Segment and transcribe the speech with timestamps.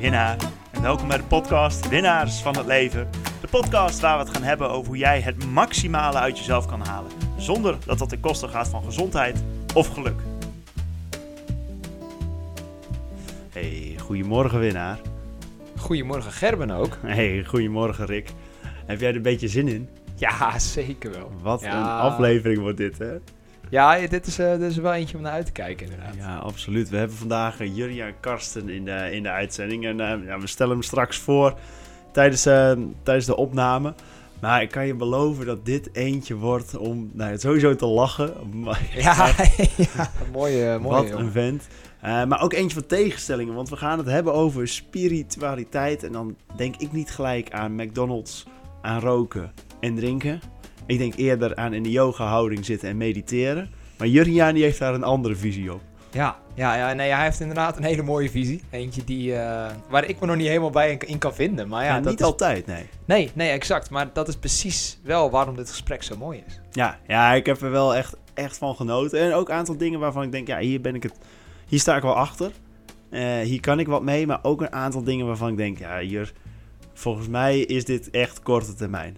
[0.00, 0.36] Winnaar
[0.72, 3.08] en welkom bij de podcast Winnaars van het Leven.
[3.40, 6.80] De podcast waar we het gaan hebben over hoe jij het maximale uit jezelf kan
[6.80, 7.10] halen.
[7.36, 9.42] Zonder dat dat ten koste gaat van gezondheid
[9.74, 10.20] of geluk.
[13.52, 14.98] Hey, goedemorgen winnaar.
[15.76, 16.98] Goedemorgen Gerben ook.
[17.02, 18.30] Hey, goedemorgen Rick.
[18.86, 19.88] Heb jij er een beetje zin in?
[20.14, 21.30] Ja, zeker wel.
[21.42, 21.78] Wat Ja.
[21.78, 23.16] een aflevering wordt dit hè?
[23.70, 26.14] Ja, dit is, eh, dit is wel eentje om naar uit te kijken inderdaad.
[26.16, 26.88] Ja, absoluut.
[26.88, 29.86] We hebben vandaag uh, Jurja en Karsten in de, in de uitzending.
[29.86, 31.54] En eh, ja, we stellen hem straks voor
[32.12, 32.72] tijdens, eh,
[33.02, 33.94] tijdens de opname.
[34.40, 38.32] Maar ik kan je beloven dat dit eentje wordt om nou, sowieso te lachen.
[38.52, 39.26] Maar- Ja,
[39.94, 41.10] ja mooie, mooie.
[41.10, 41.66] Wat een vent.
[42.00, 43.54] Eh, maar ook eentje van tegenstellingen.
[43.54, 46.02] Want we gaan het hebben over spiritualiteit.
[46.04, 48.46] En dan denk ik niet gelijk aan McDonald's,
[48.82, 50.40] aan roken en drinken.
[50.86, 53.70] Ik denk eerder aan in de yoga houding zitten en mediteren.
[53.98, 55.80] Maar Jurjan die heeft daar een andere visie op.
[56.10, 58.62] Ja, ja, ja nee, hij heeft inderdaad een hele mooie visie.
[58.70, 61.68] Eentje die, eh, waar ik me nog niet helemaal bij in, kan vinden.
[61.68, 62.84] Maar ja, Ja, dat niet is- altijd, nee.
[63.04, 63.90] Nee, nee, exact.
[63.90, 66.60] Maar dat is precies wel waarom dit gesprek zo mooi is.
[66.70, 69.20] Ja, ja, ik heb er wel echt, echt van genoten.
[69.20, 71.14] En ook een aantal dingen waarvan ik denk, ja, hier ben ik het.
[71.68, 72.50] Hier sta ik wel achter.
[73.10, 74.26] Eh, hier kan ik wat mee.
[74.26, 76.32] Maar ook een aantal dingen waarvan ik denk, ja, hier.
[76.94, 79.16] Volgens mij is dit echt korte termijn.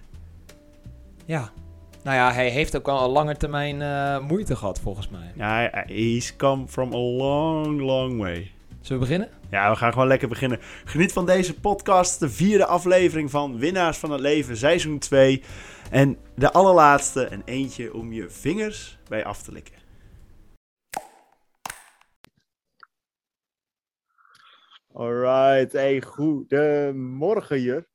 [1.29, 1.51] Ja.
[2.03, 5.33] Nou ja, hij heeft ook al een lange termijn eh, moeite gehad volgens mij.
[5.35, 8.53] Ja, he's come from a long, long way.
[8.81, 9.29] Zullen we beginnen?
[9.51, 10.59] Ja, we gaan gewoon lekker beginnen.
[10.85, 15.43] Geniet van deze podcast, de vierde aflevering van Winnaars van het Leven, seizoen 2.
[15.91, 19.75] En de allerlaatste, en eentje om je vingers bij af te likken.
[24.93, 27.87] Alright, hey, goedemorgen Jur.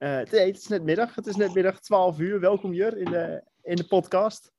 [0.00, 2.40] Eh, nee, het is net middag, het is net middag 12 uur.
[2.40, 4.52] Welkom Jur in de, in de podcast.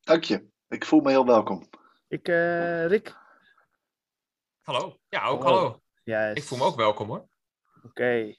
[0.00, 0.44] Dank je.
[0.68, 1.68] Ik voel me heel welkom.
[2.08, 3.16] Ik, eh, Rick.
[4.62, 4.98] Hallo.
[5.08, 5.56] Ja, ook Hallo.
[5.58, 5.80] hallo.
[6.04, 6.32] Yes.
[6.34, 7.28] Ik voel me ook welkom hoor.
[7.82, 8.34] Oké.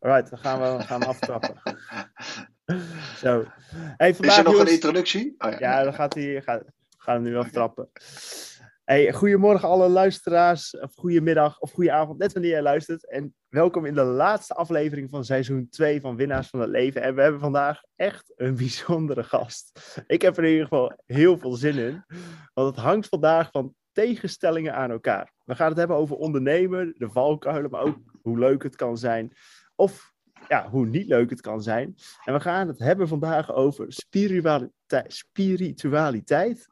[0.00, 1.60] Alright, dan gaan we, we gaan aftrappen.
[3.24, 3.44] Zo.
[3.96, 5.34] Hey, Is vandaag, er nog jongens- een introductie?
[5.38, 5.58] Oh, ja.
[5.58, 7.90] Ja, dan gaat hij, gaat, we gaan hem nu aftrappen.
[8.88, 13.08] Hey, goedemorgen alle luisteraars, of goedemiddag of goede avond, net wanneer jij luistert.
[13.08, 17.02] En welkom in de laatste aflevering van seizoen 2 van Winnaars van het Leven.
[17.02, 19.96] En we hebben vandaag echt een bijzondere gast.
[20.06, 22.04] Ik heb er in ieder geval heel veel zin in,
[22.54, 25.32] want het hangt vandaag van tegenstellingen aan elkaar.
[25.44, 29.32] We gaan het hebben over ondernemen, de valkuilen, maar ook hoe leuk het kan zijn.
[29.74, 30.12] Of
[30.48, 31.94] ja, hoe niet leuk het kan zijn.
[32.24, 36.66] En we gaan het hebben vandaag over spiritualiteit, spiritualiteit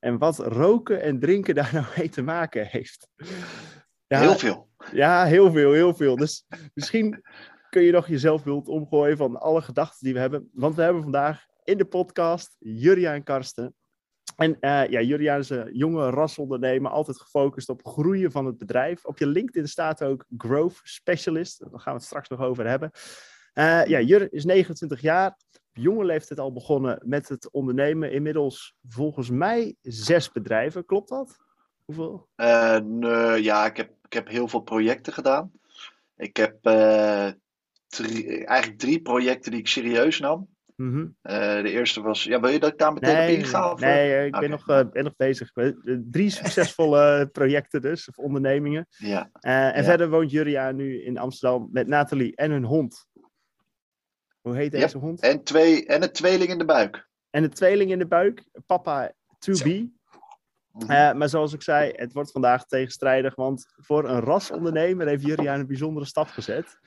[0.00, 3.08] en wat roken en drinken daar nou mee te maken heeft.
[4.06, 4.70] Ja, Heel veel.
[4.92, 6.16] Ja, heel veel, heel veel.
[6.16, 7.22] Dus misschien
[7.70, 10.50] kun je nog jezelf wilt omgooien van alle gedachten die we hebben.
[10.52, 13.74] Want we hebben vandaag in de podcast Jurja en Karsten.
[14.36, 19.04] En eh ja, is een jonge rasondernemer, altijd gefocust op groeien van het bedrijf.
[19.04, 21.60] Op je LinkedIn staat ook Growth Specialist.
[21.60, 22.90] Daar gaan we het straks nog over hebben.
[23.52, 25.36] Eh, ja, Jur is 29 jaar.
[25.52, 28.12] Op jonge leeftijd al begonnen met het ondernemen.
[28.12, 30.84] Inmiddels volgens mij zes bedrijven.
[30.84, 31.36] Klopt dat?
[31.84, 32.28] Hoeveel?
[32.34, 32.80] Eh,
[33.38, 35.52] ja, ik heb, ik heb heel veel projecten gedaan.
[36.16, 36.66] Ik heb
[38.44, 40.48] eigenlijk drie projecten die ik serieus nam.
[40.76, 41.06] Mhm.
[41.22, 42.24] Eh, de eerste was.
[42.24, 43.72] Ja, wil je dat ik daar meteen op Nee, inga?
[43.72, 44.16] of, nee, eh?
[44.18, 45.50] nee, ik ben, nog, eh, ben nog bezig.
[46.10, 48.86] Drie succesvolle projecten dus, of ondernemingen.
[48.90, 49.82] Ja, en Ja.
[49.84, 53.06] verder woont Juria nu in Amsterdam met Nathalie en hun hond.
[54.40, 55.20] Hoe heet deze hond?
[55.20, 57.08] en, twee, en een tweeling in de buik.
[57.30, 59.64] En de tweeling in de buik, papa to Zo.
[59.64, 59.90] be.
[60.72, 61.16] Mhm.
[61.18, 65.66] Maar zoals ik zei, het wordt vandaag tegenstrijdig, want voor een rasondernemer heeft Juria een
[65.66, 66.78] bijzondere stap gezet.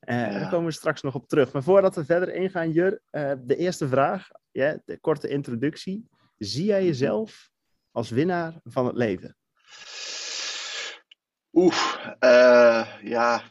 [0.00, 0.38] Eh, Ja.
[0.38, 1.52] Daar komen we straks nog op terug.
[1.52, 6.08] Maar voordat we verder ingaan, Jur, eh, de eerste vraag, de korte introductie.
[6.38, 7.50] Zie jij jezelf
[7.90, 9.36] als winnaar van het leven?
[11.52, 11.76] Oeh,
[12.18, 13.42] eh, ja.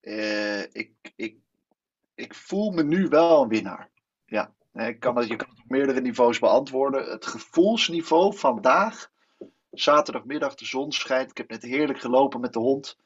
[0.00, 1.36] eh, ik, ik,
[2.14, 3.90] ik voel me nu wel een winnaar.
[4.26, 7.10] Ja, ik kan je kan het op meerdere niveaus beantwoorden.
[7.10, 9.10] Het gevoelsniveau vandaag,
[9.70, 11.30] zaterdagmiddag, de zon schijnt.
[11.30, 12.98] Ik heb net heerlijk gelopen met de hond.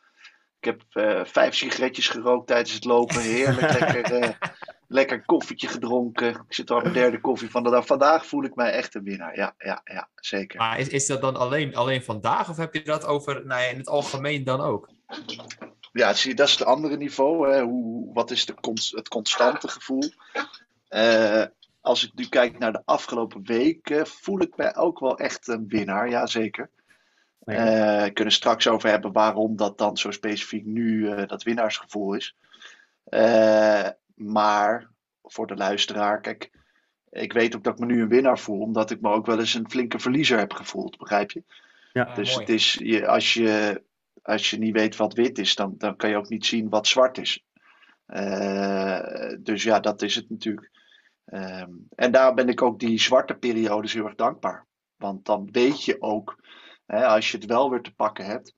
[0.62, 3.20] Ik heb eh, vijf sigaretjes gerookt tijdens het lopen.
[3.20, 4.31] Heerlijk lekker, eh,
[4.88, 6.31] lekker koffietje gedronken.
[6.31, 7.87] Ik zit al aan mijn derde koffie van de dag.
[7.87, 9.37] Vandaag voel ik mij echt een winnaar.
[9.37, 10.59] Ja, ja, ja zeker.
[10.59, 13.67] Maar is, is dat dan alleen, alleen vandaag of heb je dat over nou ja,
[13.67, 14.91] in het algemeen dan ook?
[15.93, 17.53] Ja, zie dat is het andere niveau.
[17.53, 17.62] Hè?
[17.62, 18.55] Hoe, wat is de
[18.97, 20.12] het constante gevoel?
[20.88, 21.44] Eh,
[21.81, 25.69] als ik nu kijk naar de afgelopen weken, voel ik mij ook wel echt een
[25.69, 26.09] winnaar.
[26.09, 26.70] Jazeker.
[27.44, 27.56] Nee.
[27.56, 32.15] Eh, we kunnen straks over hebben waarom dat dan zo specifiek nu eh, dat winnaarsgevoel
[32.15, 32.37] is.
[33.05, 34.91] Eh, maar
[35.23, 36.50] voor de luisteraar, kijk,
[37.11, 39.39] ik weet ook dat ik me nu een winnaar voel, omdat ik me ook wel
[39.39, 41.43] eens een flinke verliezer heb gevoeld, begrijp je?
[41.93, 42.15] Ja.
[42.15, 42.41] Dus mooi.
[42.41, 43.83] het is, je, als je
[44.23, 46.87] als je niet weet wat wit is, dan, dan kan je ook niet zien wat
[46.87, 47.45] zwart is.
[48.06, 50.71] Eh, dus ja, dat is het natuurlijk.
[51.25, 54.67] Ehm, en daar ben ik ook die zwarte periodes heel erg dankbaar.
[54.97, 56.38] Want dan weet je ook,
[56.87, 58.55] hè, als je het wel weer te pakken hebt,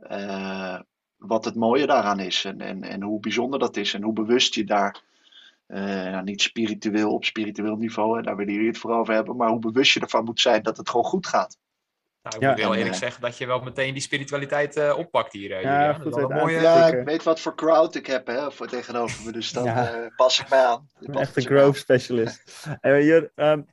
[0.00, 0.80] eh,
[1.16, 2.44] wat het mooie daaraan is.
[2.44, 3.94] En, en, en hoe bijzonder dat is.
[3.94, 5.02] En hoe bewust je daar,
[5.66, 9.36] eh, nou, niet spiritueel op spiritueel niveau, hè, daar willen jullie het voor over hebben,
[9.36, 11.58] maar hoe bewust je ervan moet zijn dat het gewoon goed gaat.
[12.22, 15.32] Nou, ik Ja, moet heel eerlijk zeggen dat je wel meteen die spiritualiteit eh, oppakt
[15.32, 15.60] hier.
[15.60, 18.66] Ja, goed Dat een mooie, Ja, ik weet wat voor crowd ik heb hè, voor
[18.66, 19.92] tegenover me, dus dan Ja.
[19.92, 20.88] eh, pas ik mij aan.
[21.12, 22.42] Echt een growth specialist.
[22.80, 23.64] Ehm, e-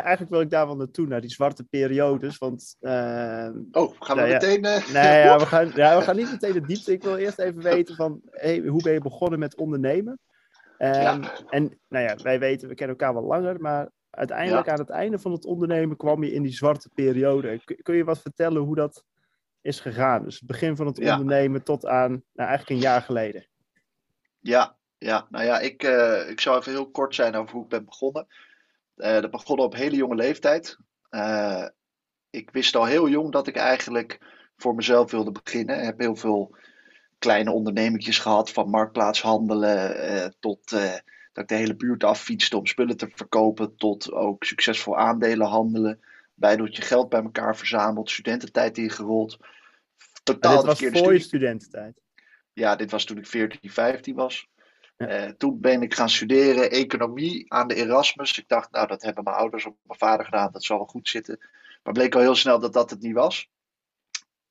[0.00, 2.38] eigenlijk wil ik daar wel naartoe, naar die zwarte periodes.
[2.38, 4.32] Want ehm, Oh, gaan we ja.
[4.32, 4.64] meteen...
[4.64, 6.92] eh, nee, ja, we, gaan, ja, we gaan niet meteen de diepte.
[6.92, 10.18] Ik wil eerst even weten van, hey, hoe ben je begonnen met ondernemen?
[10.78, 14.90] Ehm, En nou ja, wij weten, we kennen elkaar wel langer, maar uiteindelijk aan het
[14.90, 17.60] einde van het ondernemen kwam je in die zwarte periode.
[17.82, 19.04] Kun, je wat vertellen hoe dat
[19.60, 20.24] is gegaan?
[20.24, 23.46] Dus het begin van het ondernemen tot aan, nou eigenlijk een jaar geleden.
[24.40, 27.68] Ja, ja, nou ja, ik, eh, ik zou even heel kort zijn over hoe ik
[27.68, 28.26] ben begonnen.
[29.02, 30.76] Eh, dat begon op hele jonge leeftijd.
[31.08, 31.66] Eh,
[32.30, 34.18] ik wist al heel jong dat ik eigenlijk
[34.56, 35.78] voor mezelf wilde beginnen.
[35.78, 36.56] Ik heb heel veel
[37.18, 40.70] kleine ondernemingjes gehad, van marktplaatshandelen eh, tot
[41.32, 46.00] dat ik de hele buurt affietste om spullen te verkopen, tot ook succesvol aandelen handelen.
[46.34, 49.38] Bijdeltje geld bij elkaar verzameld, studententijd ingerold.
[50.22, 52.00] Totaal dit was voor je studententijd.
[52.52, 54.48] Ja, dit was toen ik 14, 15 was.
[54.96, 58.38] Eh, toen ben ik gaan studeren economie aan de Erasmus.
[58.38, 61.08] Ik dacht, nou, dat hebben mijn ouders of mijn vader gedaan, dat zal wel goed
[61.08, 61.38] zitten.
[61.82, 63.50] Maar bleek al heel snel dat dat het niet was.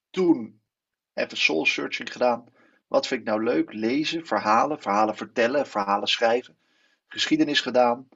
[0.10, 0.62] Toen
[1.14, 2.46] even soul searching gedaan.
[2.88, 3.74] Wat vind ik nou leuk?
[3.74, 6.58] Lezen, verhalen, verhalen vertellen, verhalen schrijven.
[7.08, 8.10] Geschiedenis gedaan.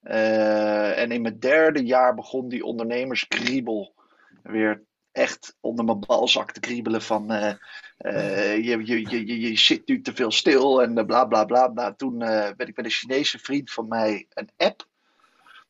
[0.00, 3.94] Eh, en in mijn derde jaar begon die ondernemerskriebel
[4.42, 4.82] weer
[5.12, 7.54] echt onder mijn balzak te kriebelen van eh,
[8.00, 11.66] eh, je, je, je, je, zit nu te veel stil en eh, bla bla bla.
[11.66, 14.88] Nou, toen eh, ben ik met een Chinese vriend van mij een app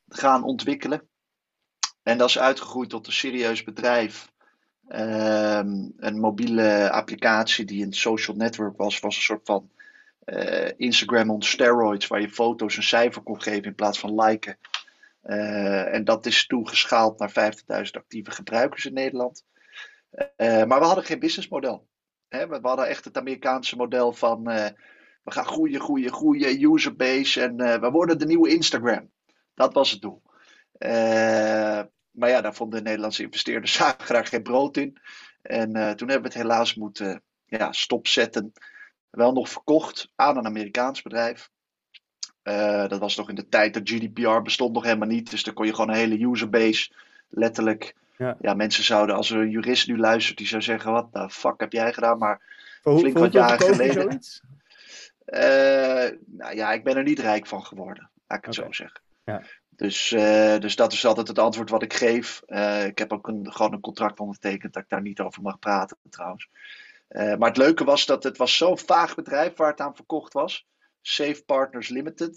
[0.09, 1.09] gaan ontwikkelen.
[2.03, 4.33] En dat is uitgegroeid tot een serieus bedrijf.
[4.89, 9.71] Ehm, een mobiele applicatie die een social network was, was een soort van
[10.25, 14.59] eh, Instagram on steroids, waar je foto's een cijfer kon geven in plaats van liken.
[15.21, 19.45] Eh, en dat is toen geschaald naar 50.000 actieve gebruikers in Nederland.
[20.37, 21.89] Eh, maar we hadden geen businessmodel.
[22.29, 24.71] We, hadden echt het Amerikaanse model van eh,
[25.23, 29.11] we gaan groeien, groeien, groeien, userbase en we worden de nieuwe Instagram.
[29.55, 30.23] Dat was het doel.
[32.11, 34.99] Maar ja, daar vonden de Nederlandse investeerders graag geen brood in.
[35.43, 38.53] En toen hebben we het helaas moeten ja, stopzetten.
[39.11, 41.51] Wel nog verkocht aan een Amerikaans bedrijf.
[42.51, 45.31] Eh, dat was nog in de tijd dat GDPR bestond nog helemaal niet.
[45.31, 46.91] Dus dan kon je gewoon een hele userbase
[47.29, 47.95] letterlijk.
[48.17, 48.37] Ja.
[48.41, 48.55] Ja.
[48.55, 51.93] mensen zouden, als een jurist nu luistert, die zou zeggen: Wat de fuck heb jij
[51.93, 52.19] gedaan?
[52.19, 52.41] Maar
[52.83, 54.21] Voor, Flink voor wat jaren geleden.
[55.25, 59.01] eh, nou ja, ik ben er niet rijk van geworden, laat ik het zo zeggen.
[59.25, 59.43] Ja.
[59.69, 62.43] Dus, eh, dus dat is altijd het antwoord wat ik geef.
[62.87, 65.97] Ik heb ook een, gewoon een contract ondertekend dat ik daar niet over mag praten,
[66.11, 66.49] trouwens.
[67.09, 70.67] Maar het leuke was dat het was zo'n vaag bedrijf waar het aan verkocht was.
[71.03, 72.37] Safe Partners Limited.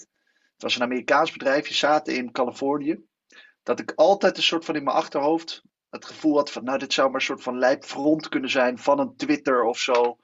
[0.54, 3.06] Het was een Amerikaans bedrijf, je zaten in Californië.
[3.64, 6.94] Dat ik altijd een soort van in mijn achterhoofd het gevoel had van, nou, dit
[6.94, 10.18] zou maar een soort van lijpfront kunnen zijn van een Twitter of zo.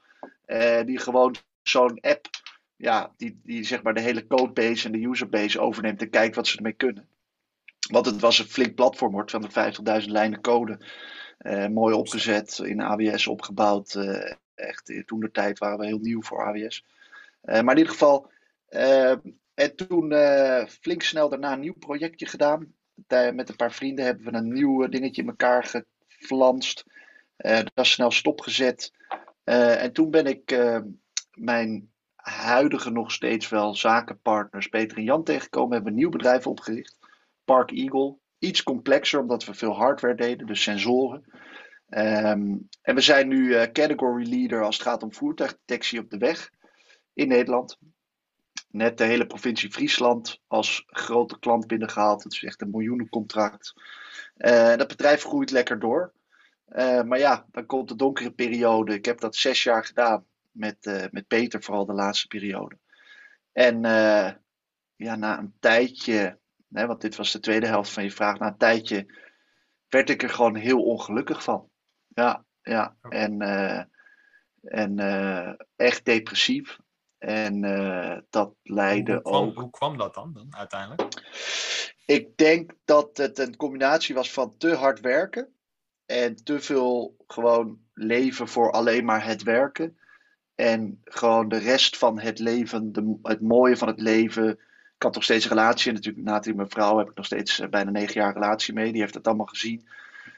[0.45, 2.25] eh, die gewoon zo'n app,
[2.75, 6.47] ja, die, die zeg maar de hele codebase en de userbase overneemt en kijkt wat
[6.47, 7.07] ze ermee kunnen.
[7.91, 9.25] Want het was een flink platform hoor,
[10.01, 10.79] 250.000 lijnen code.
[11.37, 13.95] Eh, mooi opgezet, in AWS opgebouwd.
[13.95, 16.85] eh, echt, toen de tijd waren we heel nieuw voor AWS.
[17.41, 18.31] Eh, maar in ieder geval,
[19.53, 22.73] en toen eh, flink snel daarna een nieuw projectje gedaan.
[23.07, 26.83] Met een paar vrienden hebben we een nieuw eh, dingetje in elkaar geflanst.
[27.35, 28.91] Eh, dat is snel stopgezet.
[29.43, 30.79] Eh, en toen ben ik eh,
[31.33, 35.73] mijn huidige nog steeds wel zakenpartners Peter en Jan tegengekomen.
[35.73, 36.97] Hebben een nieuw bedrijf opgericht.
[37.43, 38.17] Park Eagle.
[38.39, 41.23] Iets complexer omdat we veel hardware deden, dus sensoren.
[41.89, 46.17] Ehm, en we zijn nu eh, category leader als het gaat om voertuigdetectie op de
[46.17, 46.49] weg
[47.13, 47.77] in Nederland.
[48.71, 52.23] Net de hele provincie Friesland als grote klant binnengehaald.
[52.23, 53.73] Het is echt een miljoenencontract.
[54.35, 56.13] Eh, dat bedrijf groeit lekker door.
[56.65, 58.93] Eh, maar ja, dan komt de donkere periode.
[58.93, 62.77] Ik heb dat zes jaar gedaan met, eh, met Peter, vooral de laatste periode.
[63.51, 63.81] En
[64.95, 66.39] ja, na een tijdje,
[66.71, 69.05] hè, want dit was de tweede helft van je vraag, na een tijdje
[69.89, 71.69] werd ik er gewoon heel ongelukkig van.
[72.07, 72.95] Ja, ja.
[73.01, 73.83] En, eh,
[74.61, 76.79] en eh, echt depressief.
[77.19, 79.59] En eh, dat leidde hoe, kwam, ook.
[79.59, 81.01] hoe kwam dat dan, dan uiteindelijk?
[82.05, 85.53] Ik denk dat het een combinatie was van te hard werken.
[86.05, 89.97] En te veel gewoon leven voor alleen maar het werken.
[90.55, 94.49] En gewoon de rest van het leven, de, het mooie van het leven.
[94.95, 95.87] Ik had nog steeds een relatie.
[95.87, 98.91] En natuurlijk, na mijn vrouw heb ik nog steeds eh, bijna negen jaar relatie mee.
[98.91, 99.87] Die heeft het allemaal gezien.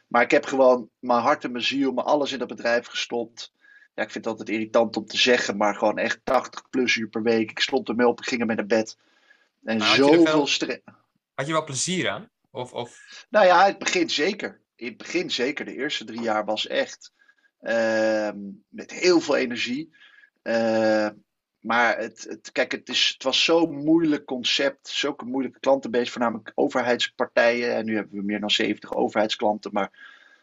[0.07, 3.53] Maar ik heb gewoon mijn hart en mijn ziel, mijn alles in dat bedrijf gestopt.
[3.93, 7.07] Ja, ik vind het altijd irritant om te zeggen, maar gewoon echt 80 plus uur
[7.09, 7.51] per week.
[7.51, 8.97] Ik stond ermee op, ik ging ermee naar bed.
[9.63, 10.81] En er zoveel veel- stress.
[11.33, 12.29] Had je wel plezier aan?
[12.51, 13.25] Of, of...
[13.29, 14.61] Nou ja, het begin zeker.
[14.75, 15.65] In het begin zeker.
[15.65, 17.13] De eerste drie jaar was echt
[17.59, 18.37] ehm,
[18.69, 19.93] met heel veel energie.
[20.41, 21.09] Eh,
[21.59, 24.87] maar het, het, kijk, het, is, het was zo'n moeilijk concept.
[24.87, 27.75] Zulke moeilijke klantenbase, voornamelijk overheidspartijen.
[27.75, 29.71] En nu hebben we meer dan 70 overheidsklanten.
[29.73, 29.91] Maar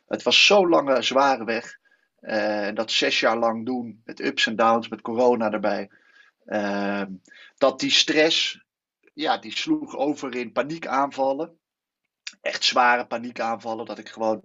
[0.07, 1.79] het was zo'n lange, zware weg.
[2.21, 5.91] En dat zes jaar lang doen, met ups en downs, met corona erbij.
[6.45, 7.13] Ehm,
[7.57, 8.65] dat die stress,
[9.15, 11.59] ja, die sloeg over in paniekaanvallen
[12.41, 13.87] echt zware paniekaanvallen.
[13.87, 14.43] Dat ik gewoon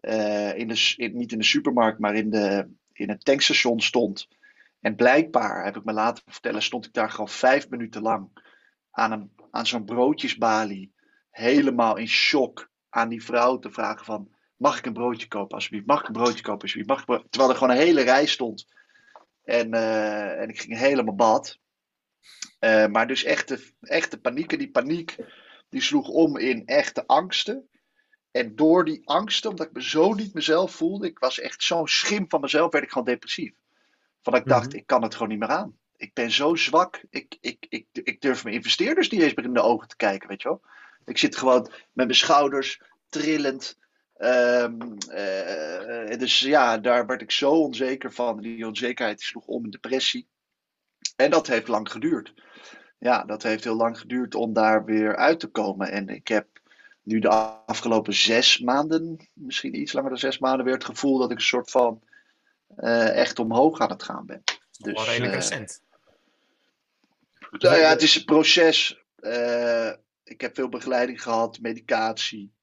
[0.00, 4.28] eh, in de, niet in de supermarkt, maar in, de, in het tankstation stond.
[4.80, 8.28] En blijkbaar, heb ik me laten vertellen, stond ik daar gewoon vijf minuten lang
[8.90, 10.92] aan, een, aan zo'n broodjesbalie.
[11.30, 14.32] Helemaal in shock aan die vrouw te vragen van...
[14.64, 15.86] Mag ik een broodje kopen alsjeblieft?
[15.86, 16.88] Mag ik een broodje kopen alsjeblieft?
[16.88, 18.66] Mag ik een bro-" Terwijl er gewoon een hele rij stond.
[19.42, 21.58] En, eh, en ik ging helemaal bad.
[22.58, 24.52] Eh, maar dus echte, echte paniek.
[24.52, 25.16] En die paniek
[25.68, 27.68] die sloeg om in echte angsten.
[28.30, 31.88] En door die angsten, omdat ik me zo niet mezelf voelde, ik was echt zo'n
[31.88, 33.52] schim van mezelf, werd ik gewoon depressief.
[34.22, 34.76] Van ik dacht, Mhm.
[34.76, 35.78] ik kan het gewoon niet meer aan.
[35.96, 37.04] Ik ben zo zwak.
[37.10, 40.28] Ik, ik, ik, ik durf mijn investeerders niet eens meer in de ogen te kijken,
[40.28, 40.62] weet je wel.
[41.04, 43.82] Ik zit gewoon met mijn schouders trillend.
[44.14, 48.40] Ehm, eh, dus ja, daar werd ik zo onzeker van.
[48.40, 50.28] Die onzekerheid sloeg om in depressie.
[51.16, 52.34] En dat heeft lang geduurd.
[52.98, 55.90] Ja, dat heeft heel lang geduurd om daar weer uit te komen.
[55.90, 56.46] En ik heb
[57.02, 57.28] nu de
[57.66, 61.42] afgelopen zes maanden, misschien iets langer dan zes maanden, weer het gevoel dat ik een
[61.42, 62.02] soort van
[62.76, 64.42] eh, echt omhoog aan het gaan ben.
[64.78, 65.82] wel Dus, redelijk eh, recent.
[67.50, 69.02] nou ja, het is een proces.
[70.24, 72.53] Ik heb veel begeleiding gehad, medicatie.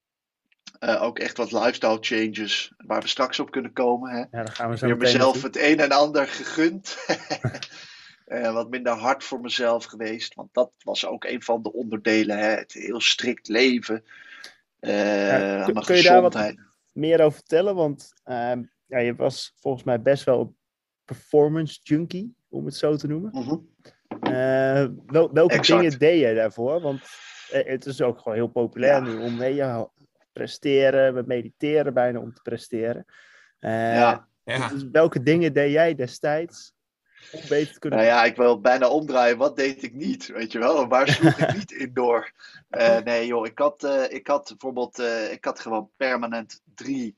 [0.81, 4.11] Eh, ook echt wat lifestyle changes, waar we straks op kunnen komen.
[4.11, 4.17] Hè.
[4.17, 6.97] Ja, dan gaan we zo Weer meteen mezelf het een en ander gegund.
[8.25, 10.33] Eh, wat minder hard voor mezelf geweest.
[10.35, 12.37] Want dat was ook een van de onderdelen.
[12.37, 12.45] Hè.
[12.49, 14.03] Het heel strikt leven.
[14.79, 16.53] eh, Ja, kun- je daar wat-
[16.91, 17.75] meer over vertellen?
[17.75, 20.55] Want ehm, ja, je was volgens mij best wel een
[21.05, 23.31] performance junkie, om het zo te noemen.
[23.33, 23.55] Mhm.
[25.05, 25.81] Wel, welke Exact.
[25.81, 26.81] dingen deed je daarvoor?
[26.81, 27.01] Want
[27.49, 28.99] het is ook gewoon heel populair Ja.
[28.99, 29.89] nu om mee te
[30.33, 31.13] presteren.
[31.13, 33.05] We mediteren bijna om te presteren.
[33.59, 34.27] Eh, ja.
[34.43, 34.67] Ja.
[34.67, 36.73] dus welke dingen deed jij destijds
[37.31, 39.37] om beter te kunnen Nou ja, ik wil bijna omdraaien.
[39.37, 40.27] Wat deed ik niet?
[40.27, 40.87] Weet je wel?
[40.87, 42.31] Waar sloeg ik niet in door?
[42.69, 43.45] Eh, nee, joh.
[43.45, 44.99] Ik had, eh, ik had bijvoorbeeld.
[44.99, 47.17] eh, ik had gewoon permanent drie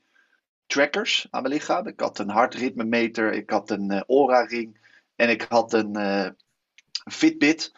[0.65, 1.87] trackers aan mijn lichaam.
[1.87, 3.33] Ik had een hartritmemeter.
[3.33, 4.77] Ik had een eh, Aura-ring.
[5.15, 6.29] En ik had een eh,
[7.11, 7.71] Fitbit.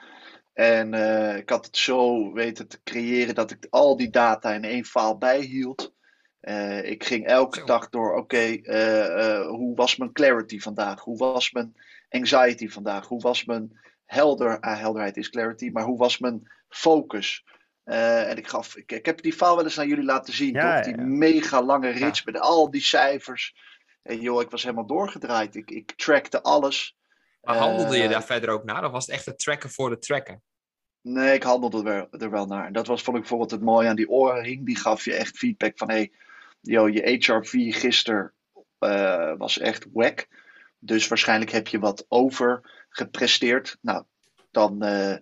[0.55, 4.63] En eh, ik had het zo weten te creëren dat ik al die data in
[4.63, 5.93] één file bijhield.
[6.39, 7.65] Eh, ik ging elke Zo.
[7.65, 11.01] dag door, oké, eh, hoe was mijn clarity vandaag?
[11.01, 11.73] Hoe was mijn
[12.09, 13.07] anxiety vandaag?
[13.07, 17.43] Hoe was mijn helder, ah, helderheid is clarity, maar hoe was mijn focus?
[17.83, 20.75] En ik, gaf, ik, ik heb die file wel eens aan jullie laten zien, Ja,
[20.75, 20.85] toch?
[20.85, 21.07] Die ja.
[21.07, 23.55] mega lange rits met al die cijfers.
[24.01, 25.55] En joh, ik was helemaal doorgedraaid.
[25.55, 26.97] Ik, ik trackte alles.
[27.45, 28.85] Maar handelde je Eh, daar verder ook naar?
[28.85, 30.43] Of was het echt het tracken voor de tracken?
[31.01, 32.65] Nee, ik handelde er wel, er wel naar.
[32.65, 34.65] En dat was, vond ik bijvoorbeeld het mooie aan die oorring.
[34.65, 36.11] Die gaf je echt feedback van, hé, hey,
[36.61, 38.33] yo, je HRV gisteren
[38.79, 40.27] eh, was echt wack.
[40.79, 43.77] Dus waarschijnlijk heb je wat over gepresteerd.
[43.81, 44.03] Nou,
[44.51, 45.17] dan, eh,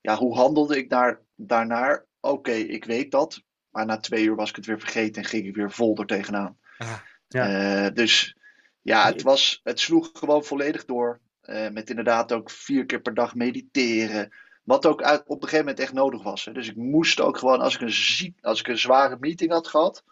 [0.00, 2.04] ja, hoe handelde ik daar, daarnaar?
[2.20, 3.42] Oké, ik weet dat.
[3.70, 6.06] Maar na twee uur was ik het weer vergeten en ging ik weer vol er
[6.06, 6.58] tegenaan.
[6.78, 7.84] Ah, Ja.
[7.86, 8.36] Eh, dus
[8.82, 11.20] ja, het, was, het sloeg gewoon volledig door.
[11.46, 14.32] Eh, met inderdaad ook vier keer per dag mediteren.
[14.64, 16.44] Wat ook uit, op een gegeven moment echt nodig was.
[16.44, 16.52] Hè.
[16.52, 20.04] Dus ik moest ook gewoon, als ik, een als ik een zware meeting had gehad,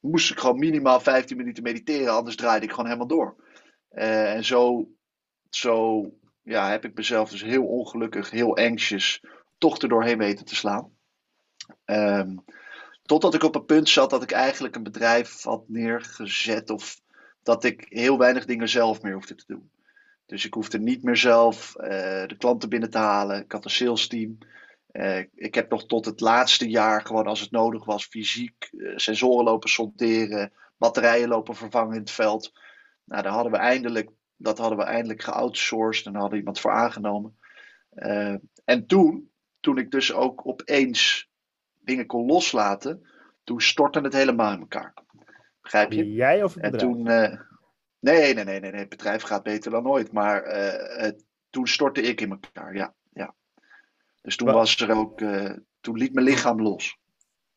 [0.00, 2.14] moest ik gewoon minimaal 15 minuten mediteren.
[2.14, 3.36] Anders draaide ik gewoon helemaal door.
[3.88, 4.88] Eh, en zo,
[5.50, 6.04] zo
[6.42, 9.20] ja, heb ik mezelf dus heel ongelukkig, heel anxious,
[9.58, 10.96] toch er doorheen weten te slaan.
[11.84, 12.36] Ehm,
[13.02, 16.70] totdat ik op een punt zat dat ik eigenlijk een bedrijf had neergezet.
[16.70, 17.00] Of
[17.42, 19.70] dat ik heel weinig dingen zelf meer hoefde te doen.
[20.26, 23.42] Dus ik hoefde niet meer zelf eh, de klanten binnen te halen.
[23.42, 24.38] Ik had een sales team.
[24.86, 28.92] Eh, ik heb nog tot het laatste jaar, gewoon als het nodig was, fysiek eh,
[28.96, 32.52] sensoren lopen solderen, batterijen lopen vervangen in het veld.
[33.04, 36.72] Nou, daar hadden we eindelijk, dat hadden we eindelijk geoutsourced en daar hadden iemand voor
[36.72, 37.38] aangenomen.
[38.64, 41.30] En toen, toen ik dus ook opeens
[41.80, 43.06] dingen kon loslaten,
[43.44, 44.94] toen stortte het helemaal in elkaar.
[45.62, 46.12] Begrijp je?
[46.12, 46.92] Jij of het En bedrijf?
[46.92, 47.48] toen.
[48.04, 48.80] Nee, nee, nee, nee, nee.
[48.80, 50.12] Het bedrijf gaat beter dan ooit.
[50.12, 52.74] Maar eh, het- toen stortte ik in elkaar.
[52.74, 53.34] Ja, ja.
[54.22, 55.20] Dus toen Wa- was er ook.
[55.20, 56.98] eh, toen liet mijn lichaam los.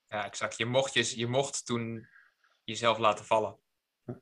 [0.08, 0.58] Ja, exact.
[0.58, 2.08] Je mocht, je, je mocht toen
[2.64, 3.58] jezelf laten vallen.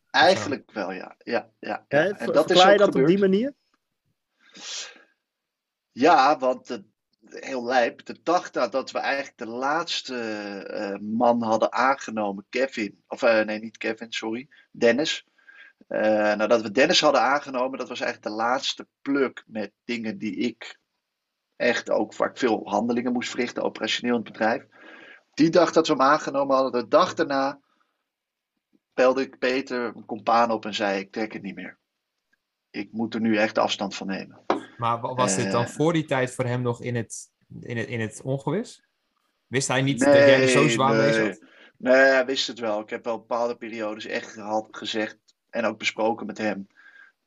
[0.09, 1.15] Eigenlijk wel, ja.
[1.17, 3.53] ja, ja, En dat is verklaar je ook dat op die manier?
[5.91, 6.85] Ja, want de,
[7.19, 8.05] heel lijp.
[8.05, 10.17] De dag nadat we eigenlijk de laatste
[10.67, 13.03] eh, man hadden aangenomen, Kevin.
[13.07, 14.49] Of eh, nee, niet Kevin, sorry.
[14.71, 15.27] Dennis.
[15.87, 15.99] Eh,
[16.35, 20.79] nadat we Dennis hadden aangenomen, dat was eigenlijk de laatste pluk met dingen die ik
[21.55, 24.65] echt ook waar ik veel handelingen moest verrichten, operationeel in het bedrijf.
[25.33, 27.59] Die dag dat we hem aangenomen hadden, de dag daarna
[28.93, 31.77] belde ik Peter, mijn compaan, op en zei: Ik trek het niet meer.
[32.69, 34.43] Ik moet er nu echt afstand van nemen.
[34.77, 35.69] Maar wa- was dit dan Eh.
[35.69, 38.83] voor die tijd voor hem nog in het, in het, in het ongewis?
[39.47, 41.33] Wist hij niet dat jij er zo zwaar mee nee.
[41.33, 41.43] zat?
[41.77, 42.79] Nee, hij wist het wel.
[42.79, 45.17] Ik heb wel bepaalde periodes echt gehad, gezegd
[45.55, 46.67] en ook besproken met hem.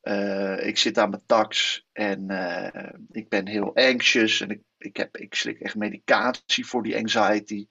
[0.00, 4.96] Eh, ik zit aan mijn tax en eh, ik ben heel anxious en ik, ik,
[4.96, 7.68] heb, ik slik echt medicatie voor die anxiety.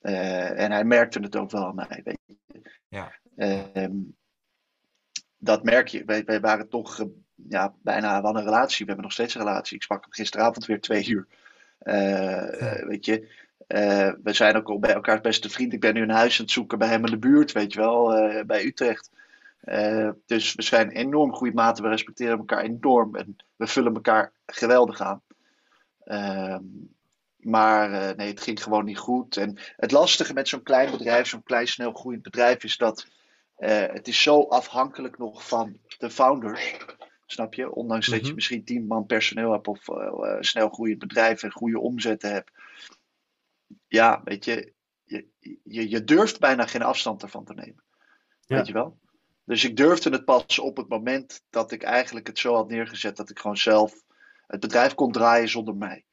[0.00, 2.00] Eh, en hij merkte het ook wel aan mij.
[2.04, 2.60] Weet je.
[2.88, 3.12] Ja.
[3.36, 3.92] Ehm,
[5.36, 6.04] dat merk je.
[6.04, 7.06] Wij, wij waren toch
[7.48, 8.78] ja, bijna wel een relatie.
[8.78, 9.76] We hebben nog steeds een relatie.
[9.76, 11.26] Ik sprak hem gisteravond weer twee uur.
[12.86, 13.28] Weet je,
[14.22, 15.72] we zijn ook al bij elkaars beste vriend.
[15.72, 17.78] Ik ben nu een huis aan het zoeken bij hem in de buurt, weet je
[17.78, 18.06] wel,
[18.46, 19.10] bij Utrecht.
[19.64, 21.84] Eh, dus we zijn enorm goede maten.
[21.84, 25.22] We respecteren elkaar enorm en we vullen elkaar geweldig aan.
[26.04, 26.62] Ehm,
[27.36, 29.36] maar eh, nee, het ging gewoon niet goed.
[29.36, 33.06] En het lastige met zo'n klein bedrijf, zo'n klein snel groeiend bedrijf, is dat
[33.54, 36.76] eh, het is zo afhankelijk nog van de founders.
[37.26, 37.72] Snap je?
[37.74, 38.34] Ondanks dat je Mhm.
[38.34, 39.88] misschien tien man personeel hebt of
[40.40, 42.50] snel groeiend bedrijf en goede omzetten hebt.
[43.86, 44.72] Ja, weet je,
[45.04, 45.26] je,
[45.62, 47.82] je, je durft bijna geen afstand ervan te nemen.
[48.40, 48.56] Ja.
[48.56, 48.98] Weet je wel?
[49.44, 53.16] Dus ik durfde het pas op het moment dat ik eigenlijk het zo had neergezet
[53.16, 54.02] dat ik gewoon zelf
[54.46, 56.04] het bedrijf kon draaien zonder mij.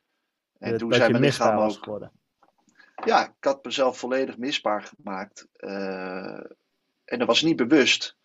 [0.58, 1.84] En Dat- toen je mijn lichaam ook.
[1.84, 2.12] geworden.
[3.06, 5.48] Ja, ik had mezelf volledig misbaar gemaakt.
[5.54, 6.44] Eh,
[7.06, 8.18] en dat was niet bewust.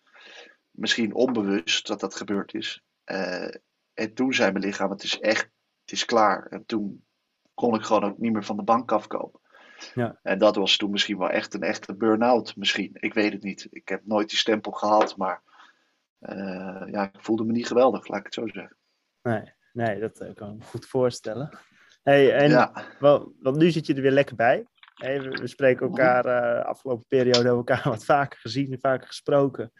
[0.71, 2.83] Misschien onbewust dat dat gebeurd is.
[3.03, 3.55] Eh,
[3.93, 5.49] en toen zei mijn lichaam, het is echt,
[5.81, 6.45] het is klaar.
[6.45, 7.05] En toen
[7.53, 9.39] kon ik gewoon ook niet meer van de bank afkomen.
[9.93, 10.19] Ja.
[10.23, 12.55] En dat was toen misschien wel echt een echte burn-out.
[12.55, 13.67] Misschien, ik weet het niet.
[13.69, 15.41] Ik heb nooit die stempel gehad, maar
[16.19, 18.77] eh, ja, ik voelde me niet geweldig, laat ik het zo zeggen.
[19.21, 21.57] Nee, nee dat eh, kan ik me goed voorstellen.
[22.03, 24.65] Hey, en ja, wel, want nu zit je er weer lekker bij.
[24.93, 29.71] Hey, we, we spreken elkaar eh afgelopen periode elkaar wat vaker gezien en vaker gesproken.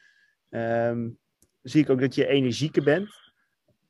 [0.49, 1.09] Ehm,
[1.61, 3.25] zie ik ook dat je energieker bent.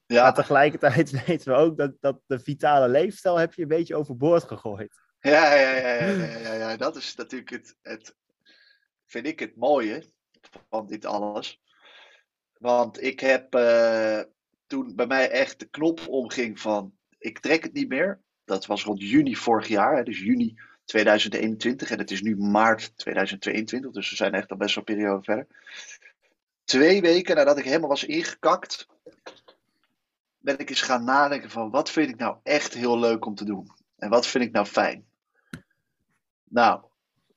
[0.08, 3.96] Maar ja, tegelijkertijd weten we ook dat, dat de vitale leefstijl heb je een beetje
[3.96, 5.02] overboord gegooid.
[5.28, 8.16] Ja, ja, ja, ja, ja, dat is natuurlijk het, het,
[9.06, 10.04] vind ik het mooie
[10.70, 11.62] van dit alles.
[12.58, 14.22] Want ik heb eh,
[14.68, 18.22] toen bij mij echt de knop omging van ik trek het niet meer.
[18.46, 22.98] Dat was rond juni vorig jaar, hè, dus juni 2021 en het is nu maart
[22.98, 25.48] 2022, dus we zijn echt al best wel een periode verder.
[26.64, 28.88] Twee weken nadat ik helemaal was ingekakt,
[30.38, 33.46] ben ik eens gaan nadenken van wat vind ik nou echt heel leuk om te
[33.46, 35.07] doen en wat vind ik nou fijn.
[36.50, 36.84] Nou,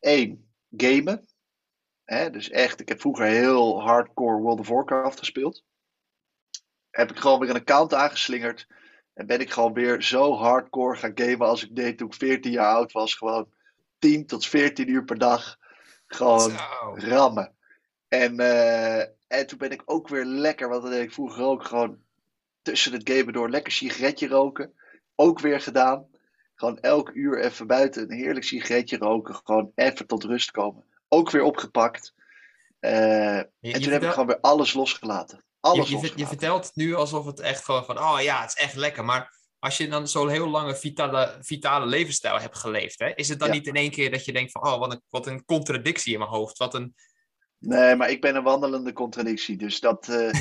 [0.00, 1.28] één, gamen.
[2.04, 5.64] Hè, dus echt, ik heb vroeger heel hardcore World of Warcraft gespeeld.
[6.90, 8.66] Heb ik gewoon weer een account aangeslingerd.
[9.12, 12.52] En ben ik gewoon weer zo hardcore gaan gamen als ik deed toen ik 14
[12.52, 13.14] jaar oud was.
[13.14, 13.52] Gewoon
[13.98, 15.58] 10 tot 14 uur per dag.
[16.06, 16.56] Gewoon Zo.
[16.94, 17.54] rammen.
[18.08, 21.64] En, eh, en toen ben ik ook weer lekker, want dat deed ik vroeger ook
[21.64, 21.98] gewoon
[22.62, 24.74] tussen het gamen door lekker sigaretje roken.
[25.14, 26.08] Ook weer gedaan.
[26.60, 29.34] Gewoon elk uur even buiten een heerlijk sigaretje roken.
[29.44, 30.84] Gewoon even tot rust komen.
[31.08, 32.14] Ook weer opgepakt.
[32.78, 35.36] Eh, Je, en toen heb ik gewoon weer alles losgelaten.
[35.38, 36.20] je, Alles je, losgelaten.
[36.22, 39.04] je vertelt nu alsof het echt gewoon van, oh ja, het is echt lekker.
[39.04, 43.38] Maar als je dan zo'n heel lange vitale, vitale levensstijl hebt geleefd, hè, is het
[43.38, 43.54] dan Ja.
[43.54, 46.18] niet in één keer dat je denkt van, oh, wat een, wat een contradictie in
[46.18, 46.58] mijn hoofd.
[46.58, 46.94] Wat een,
[47.58, 49.56] Nee, maar ik ben een wandelende contradictie.
[49.56, 50.32] Dus dat, eh,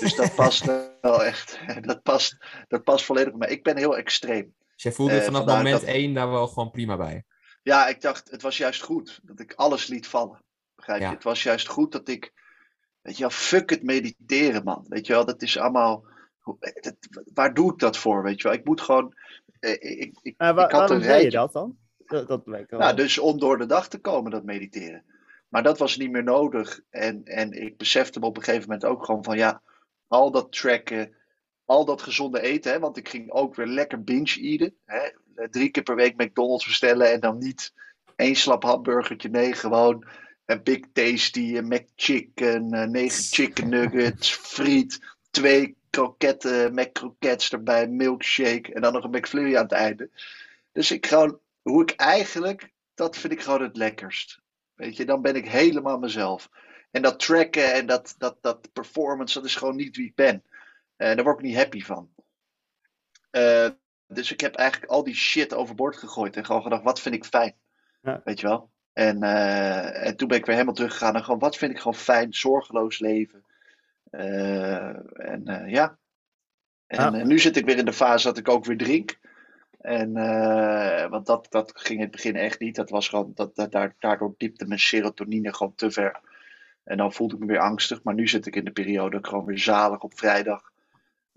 [0.00, 0.64] dus dat past
[1.00, 1.58] wel echt.
[1.86, 2.36] Dat past,
[2.68, 3.50] dat past volledig bij mij.
[3.50, 4.54] Ik ben heel extreem.
[4.76, 7.24] Dus jij voelde Eh, vanaf moment dat- één daar wel gewoon prima bij.
[7.62, 10.42] Ja, ik dacht, het was juist goed dat ik alles liet vallen.
[10.74, 11.04] Begrijp je?
[11.06, 11.12] Ja.
[11.12, 12.32] Het was juist goed dat ik,
[13.00, 14.84] weet je wel, fuck het mediteren, man.
[14.88, 16.04] Weet je wel, dat is allemaal,
[16.80, 16.94] dat,
[17.34, 18.56] waar doe ik dat voor, weet je wel?
[18.56, 19.14] Ik moet gewoon,
[19.60, 21.76] eh, ik, ik, Maar wa- ik had waarom een deed je dat dan?
[22.06, 22.64] Dat, dat wel.
[22.70, 25.04] Nou, dus om door de dag te komen, dat mediteren.
[25.48, 26.80] Maar dat was niet meer nodig.
[26.90, 29.62] En, en ik besefte me op een gegeven moment ook gewoon van, ja,
[30.06, 31.14] al dat tracken,
[31.66, 34.74] al dat gezonde eten, hè, want ik ging ook weer lekker binge eten.
[34.84, 35.10] Hè,
[35.50, 37.72] drie keer per week McDonald's bestellen en dan niet
[38.16, 39.28] één slap hamburgertje.
[39.28, 40.04] Nee, gewoon
[40.44, 45.00] een Big Tasty, een McChicken, eh, negen chicken nuggets, friet,
[45.30, 50.10] twee kroketten, McCroquettes erbij, milkshake en dan nog een McFlurry aan het einde.
[50.72, 54.40] Dus ik gewoon, hoe ik eigenlijk, dat vind ik gewoon het lekkerst.
[54.74, 56.48] Weet je, dan ben ik helemaal mezelf.
[56.90, 60.42] En dat tracken en dat, dat, dat performance, dat is gewoon niet wie ik ben.
[60.96, 62.08] En daar word ik niet happy van.
[63.30, 63.68] Eh,
[64.06, 67.24] dus ik heb eigenlijk al die shit overboord gegooid en gewoon gedacht, wat vind ik
[67.24, 67.54] fijn?
[68.02, 68.20] Ja.
[68.24, 68.70] Weet je wel?
[68.92, 71.94] En, eh, en toen ben ik weer helemaal teruggegaan naar gewoon, wat vind ik gewoon
[71.94, 73.44] fijn, zorgeloos leven.
[74.10, 74.86] Eh,
[75.30, 75.98] en eh, ja.
[76.86, 79.18] En eh, nu zit ik weer in de fase dat ik ook weer drink.
[79.80, 82.74] En, eh, want dat, dat ging in het begin echt niet.
[82.74, 86.20] Dat was gewoon, dat, dat, daar- daardoor diepte mijn serotonine gewoon te ver.
[86.84, 88.02] En dan voelde ik me weer angstig.
[88.02, 90.72] Maar nu zit ik in de periode gewoon weer zalig op vrijdag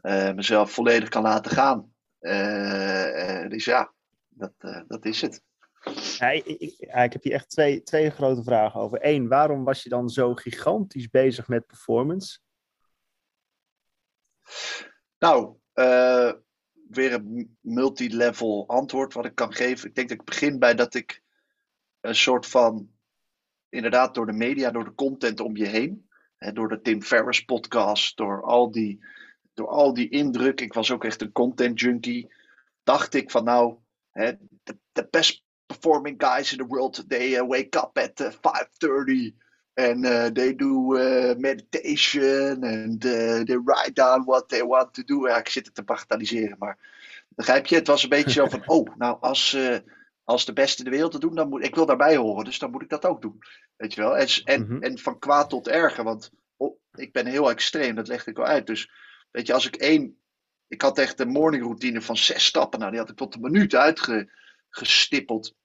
[0.01, 1.93] eh, mezelf volledig kan laten gaan.
[2.19, 3.93] Eh, eh, dus ja,
[4.27, 4.53] dat,
[4.87, 5.43] dat is het.
[6.17, 9.05] Ja, ik, ik, ja, ik heb hier echt twee, twee grote vragen over.
[9.05, 12.39] Eén, waarom was je dan zo gigantisch bezig met performance?
[15.19, 15.57] Nou,
[16.89, 19.89] weer een multilevel antwoord wat ik kan geven.
[19.89, 21.23] Ik denk dat ik begin bij dat ik
[22.01, 22.91] een soort van,
[23.69, 27.41] inderdaad door de media, door de content om je heen, hè, door de Tim Ferriss
[27.41, 29.05] podcast, door al die,
[29.59, 32.31] door al die indruk, ik was ook echt een content junkie,
[32.83, 33.75] dacht ik van nou,
[34.11, 34.31] hè,
[34.63, 39.35] the, the best performing guys in the world, they uh, wake up at uh, 5.30
[39.73, 40.93] and uh, they do
[41.37, 45.27] meditation and they write down what they want to do.
[45.27, 46.77] Ja, ik zit het te bagatelliseren, maar
[47.29, 47.75] begrijp je?
[47.75, 49.57] Het was een beetje zo van, oh, nou, als,
[50.23, 52.59] als de beste in de wereld het doen, dan moet ik wil daarbij horen, dus
[52.59, 53.39] dan moet ik dat ook doen.
[53.75, 54.17] Weet je wel?
[54.17, 54.81] En, en, Mhm.
[54.81, 58.45] en van kwaad tot erger, want oh, ik ben heel extreem, dat legde ik al
[58.45, 58.67] uit.
[58.67, 58.91] Dus
[59.31, 60.17] weet je, als ik één,
[60.67, 63.41] ik had echt een morning routine van zes stappen, nou, die had ik tot een
[63.41, 65.55] minuut uitgestippeld.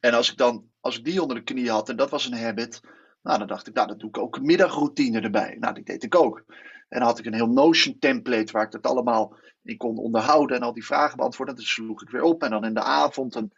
[0.00, 2.38] En als ik dan, als ik die onder de knie had, en dat was een
[2.38, 2.80] habit,
[3.22, 5.56] nou, dan dacht ik, nou, dan doe ik ook een middagroutine erbij.
[5.60, 6.44] Nou, die deed ik ook.
[6.88, 10.56] En dan had ik een heel Notion template waar ik dat allemaal in kon onderhouden
[10.56, 11.54] en al die vragen beantwoorden.
[11.54, 12.42] Dan sloeg ik weer op.
[12.42, 13.52] En dan in de avond een,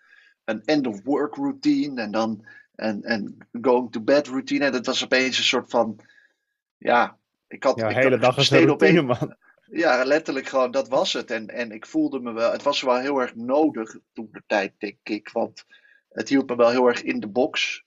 [0.44, 2.00] een end of work routine.
[2.00, 4.64] En dan een going to bed routine.
[4.64, 6.00] En dat was opeens een soort van,
[6.76, 7.18] ja,
[7.50, 7.78] ik had...
[7.78, 9.36] Ja, ik de hele dag een routine, man.
[9.70, 11.30] ja, letterlijk gewoon, dat was het.
[11.30, 14.72] En, en ik voelde me wel, het was wel heel erg nodig toen de tijd,
[14.78, 15.28] denk ik.
[15.32, 15.64] Want
[16.08, 17.84] het hield me wel heel erg in de box.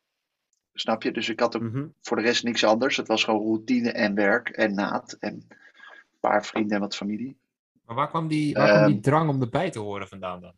[0.73, 1.11] Snap je?
[1.11, 1.85] Dus ik had ook Mhm.
[2.01, 2.97] voor de rest niks anders.
[2.97, 5.17] Het was gewoon routine en werk en naad.
[5.19, 7.37] En een paar vrienden en wat familie.
[7.85, 9.03] Maar waar kwam die, waar kwam die Ehm.
[9.03, 10.53] drang om erbij te horen vandaan dan?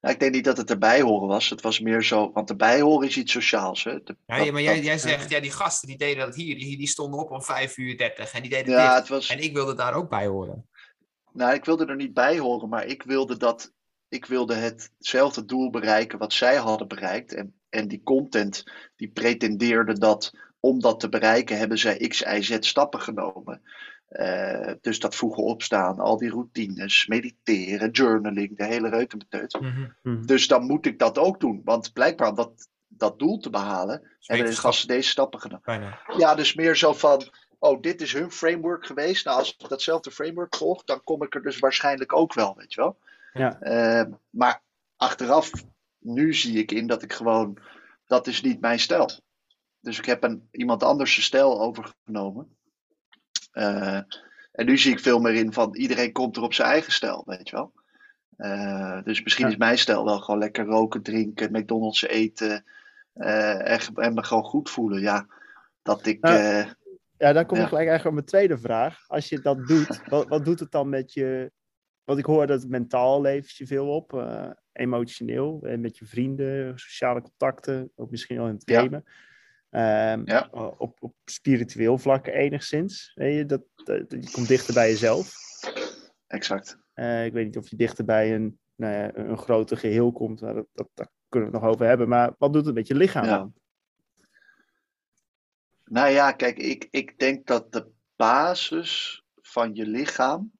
[0.00, 1.50] Nou, ik denk niet dat het erbij horen was.
[1.50, 3.84] Het was meer zo, want erbij horen is iets sociaals.
[3.84, 4.02] Hè?
[4.02, 6.58] De- Ja, dat- maar jij, dat- jij zegt, ja, die gasten die deden dat hier,
[6.58, 8.98] die, die stonden op om 5 uur 30 en die deden Ja, dit.
[8.98, 10.68] het was, En ik wilde daar ook bij horen.
[11.32, 13.72] Nou, ik wilde er niet bij horen, maar ik wilde dat.
[14.08, 17.34] Ik wilde hetzelfde doel bereiken wat zij hadden bereikt.
[17.34, 18.64] En, en die content
[18.96, 23.62] die pretendeerde dat om dat te bereiken hebben zij X, Y, Z stappen genomen.
[24.06, 29.60] Eh, dus dat vroege opstaan, al die routines, mediteren, journaling, de hele reutemeteut.
[29.60, 30.26] Mhm.
[30.26, 31.60] Dus dan moet ik dat ook doen.
[31.64, 35.64] Want blijkbaar om dat, dat doel te behalen, hebben de gasten deze stappen genomen.
[35.64, 36.00] bijna.
[36.16, 39.24] Ja, dus meer zo van, oh, dit is hun framework geweest.
[39.24, 42.74] Nou, als ik datzelfde framework volg, dan kom ik er dus waarschijnlijk ook wel, weet
[42.74, 42.98] je wel.
[43.32, 43.60] Ja.
[43.60, 44.62] Eh, maar
[44.96, 45.50] achteraf,
[45.98, 47.58] nu zie ik in dat ik gewoon,
[48.06, 49.10] dat is niet mijn stijl.
[49.80, 52.55] Dus ik heb een, iemand anders zijn stijl overgenomen.
[53.56, 54.00] Eh,
[54.52, 57.22] en nu zie ik veel meer in van, iedereen komt er op zijn eigen stijl,
[57.26, 57.72] weet je wel.
[58.36, 59.50] Eh, dus misschien Ja.
[59.52, 62.64] is mijn stijl wel gewoon lekker roken, drinken, McDonald's eten.
[63.12, 65.00] eh, en, en me gewoon goed voelen.
[65.00, 65.26] Ja,
[65.82, 66.26] dat ik.
[66.26, 66.74] Ja.
[67.18, 67.62] Ja, dan kom Ja.
[67.62, 69.04] ik gelijk eigenlijk op mijn tweede vraag.
[69.06, 71.52] Als je dat doet, wat, wat doet het dan met je...
[72.04, 74.26] Want ik hoor dat het mentaal levert je veel op,
[74.72, 79.02] emotioneel, met je vrienden, sociale contacten, ook misschien wel in het Ja.
[79.76, 80.48] Ehm, Ja.
[80.78, 83.12] op, op spiritueel vlak enigszins.
[83.14, 85.32] Weet je, dat, dat, je komt dichter bij jezelf.
[86.26, 86.78] exact.
[86.94, 90.40] Eh, ik weet niet of je dichter bij een, nou ja, een groter geheel komt,
[90.40, 92.08] maar dat, dat, daar kunnen we het nog over hebben.
[92.08, 93.36] Maar wat doet het met je lichaam Ja.
[93.38, 93.54] dan?
[95.84, 97.86] Nou ja, kijk, ik, ik denk dat de
[98.16, 100.52] basis van je lichaam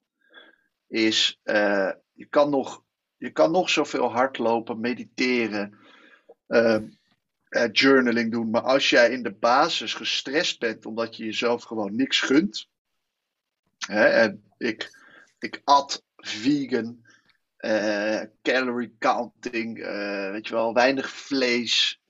[0.86, 1.40] is.
[1.42, 2.84] eh, je, kan nog,
[3.16, 5.78] je kan nog zoveel hardlopen, mediteren,
[6.46, 6.78] eh,
[7.56, 8.50] eh, journaling doen.
[8.50, 12.68] Maar als jij in de basis gestrest bent omdat je jezelf gewoon niks gunt.
[13.78, 14.90] Hè, en ik,
[15.38, 17.04] ik at vegan,
[17.56, 22.00] eh, calorie counting, eh, weet je wel, weinig vlees,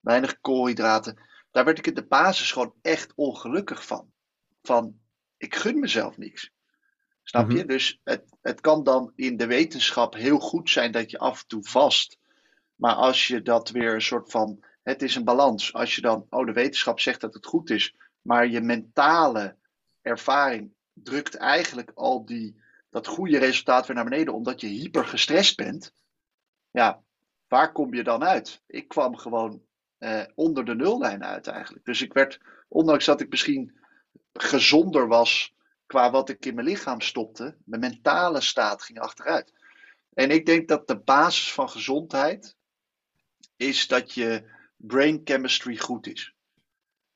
[0.00, 4.12] weinig koolhydraten daar werd ik in de basis gewoon echt ongelukkig van.
[4.62, 5.00] Van,
[5.36, 6.50] ik gun mezelf niks.
[7.22, 7.56] Snap je?
[7.56, 7.66] Mhm.
[7.66, 11.46] Dus het, het kan dan in de wetenschap heel goed zijn dat je af en
[11.46, 12.18] toe vast.
[12.84, 15.72] Maar als je dat weer een soort van het is een balans.
[15.72, 19.56] Als je dan, oh, de wetenschap zegt dat het goed is, maar je mentale
[20.02, 25.56] ervaring drukt eigenlijk al die, dat goede resultaat weer naar beneden, omdat je hyper gestrest
[25.56, 25.94] bent.
[26.70, 27.02] Ja,
[27.48, 28.62] waar kom je dan uit?
[28.66, 29.62] Ik kwam gewoon
[29.98, 31.84] eh, onder de nullijn uit eigenlijk.
[31.84, 33.80] Dus ik werd, ondanks dat ik misschien
[34.32, 35.54] gezonder was
[35.86, 39.52] qua wat ik in mijn lichaam stopte, mijn mentale staat ging achteruit.
[40.14, 42.56] En ik denk dat de basis van gezondheid
[43.56, 46.34] is dat je brain chemistry goed is.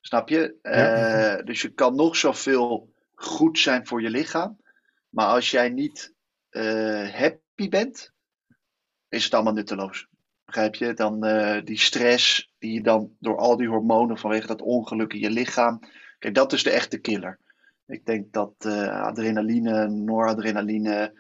[0.01, 0.55] Snap je?
[0.63, 4.61] Uh, dus je kan nog zoveel goed zijn voor je lichaam.
[5.09, 6.15] Maar als jij niet
[6.51, 8.13] uh, happy bent,
[9.09, 10.07] is het allemaal nutteloos.
[10.45, 10.95] Begrijp je?
[10.95, 15.21] Dan uh, die stress die je dan door al die hormonen vanwege dat ongeluk in
[15.21, 15.81] je lichaam.
[16.19, 17.39] Kijk, dat is de echte killer.
[17.87, 21.13] Ik denk dat adrenaline, noradrenaline,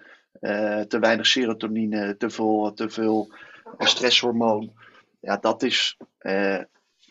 [0.88, 3.34] te weinig serotonine, te veel, te veel
[3.78, 4.72] stresshormoon.
[5.20, 5.96] Ja, dat is,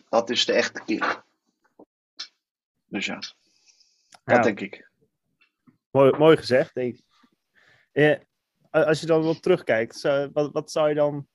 [0.08, 1.24] dat is de echte killer.
[2.84, 4.42] Dus ja, dat ja.
[4.42, 4.90] denk ik.
[5.90, 7.04] Mooi, mooi gezegd, denk ik.
[7.92, 8.20] Eh,
[8.70, 11.28] als je dan wat terugkijkt, wat, wat zou je dan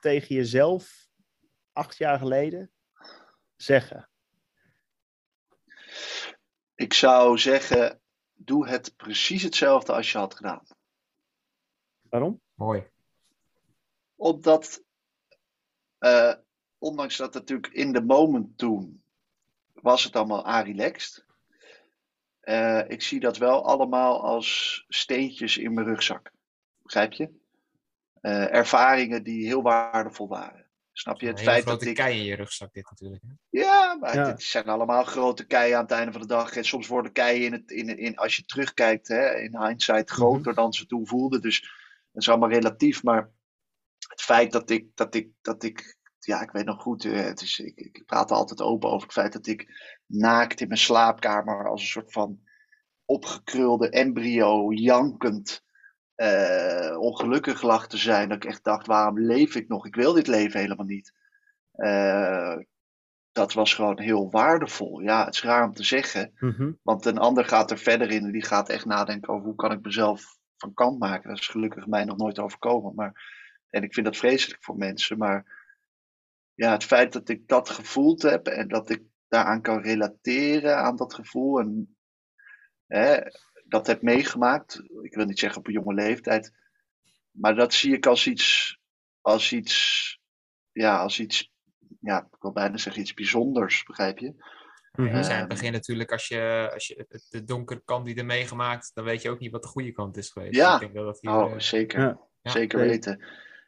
[0.00, 1.08] tegen jezelf
[1.72, 2.70] acht jaar geleden
[3.56, 4.08] zeggen?
[6.74, 8.00] Ik zou zeggen,
[8.34, 10.66] doe het precies hetzelfde als je had gedaan.
[12.02, 12.40] Waarom?
[12.54, 12.90] Mooi.
[14.14, 14.82] Omdat,
[16.00, 16.32] uh,
[16.78, 19.02] ondanks dat natuurlijk in de moment toen
[19.72, 21.24] was het allemaal a-relaxed.
[22.42, 26.32] Uh, ik zie dat wel allemaal als steentjes in mijn rugzak.
[26.82, 27.30] Begrijp je?
[28.22, 30.66] Uh, ervaringen die heel waardevol waren.
[30.92, 31.26] Snap je?
[31.26, 31.94] Het feit grote dat ik.
[31.94, 33.22] kei in je rugzak dit natuurlijk.
[33.22, 33.58] Hè?
[33.60, 34.34] Ja, maar Ja.
[34.36, 36.56] zijn allemaal grote keien aan het einde van de dag.
[36.56, 40.54] En soms worden keien, in het, in, in, als je terugkijkt, hè, in hindsight, groter
[40.54, 41.40] dan ze toen voelden.
[41.40, 41.60] Dus
[42.12, 43.02] dat is allemaal relatief.
[43.02, 43.30] Maar
[44.08, 47.40] het feit dat ik, dat ik, dat ik ja, ik weet nog goed, eh, het
[47.40, 49.66] is, ik, ik praat er altijd open over het feit dat ik
[50.06, 52.40] naakt in mijn slaapkamer als een soort van
[53.04, 55.64] opgekrulde embryo, jankend,
[56.14, 58.28] eh, ongelukkig lag te zijn.
[58.28, 59.86] Dat ik echt dacht, waarom leef ik nog?
[59.86, 61.12] Ik wil dit leven helemaal niet.
[61.72, 62.56] Eh,
[63.32, 65.00] dat was gewoon heel waardevol.
[65.00, 66.32] Ja, het is raar om te zeggen.
[66.38, 66.72] Mhm.
[66.82, 69.72] Want een ander gaat er verder in en die gaat echt nadenken over hoe kan
[69.72, 71.28] ik mezelf van kant maken.
[71.28, 72.94] Dat is gelukkig mij nog nooit overkomen.
[72.94, 73.35] Maar,
[73.76, 75.18] en ik vind dat vreselijk voor mensen.
[75.18, 75.64] Maar
[76.54, 80.96] ja, het feit dat ik dat gevoeld heb en dat ik daaraan kan relateren aan
[80.96, 81.96] dat gevoel en
[82.86, 83.18] hè,
[83.64, 84.82] dat heb meegemaakt.
[85.02, 86.52] Ik wil niet zeggen op een jonge leeftijd.
[87.30, 88.78] Maar dat zie ik als iets,
[89.20, 90.18] als iets,
[90.72, 91.52] ja, als iets,
[92.00, 94.34] ja, ik wil bijna zeggen iets bijzonders, begrijp je?
[94.92, 95.16] Mhm.
[95.16, 95.38] Je zei in Ehm.
[95.40, 99.04] het begin natuurlijk, als je, als je het- de donkere kant die er meegemaakt, dan
[99.04, 100.54] weet je ook niet wat de goede kant is geweest.
[100.54, 100.74] Ja.
[100.74, 102.00] Ik denk dat dat hier, Oh, eh, zeker.
[102.00, 102.20] Ja.
[102.52, 103.24] Zeker weten.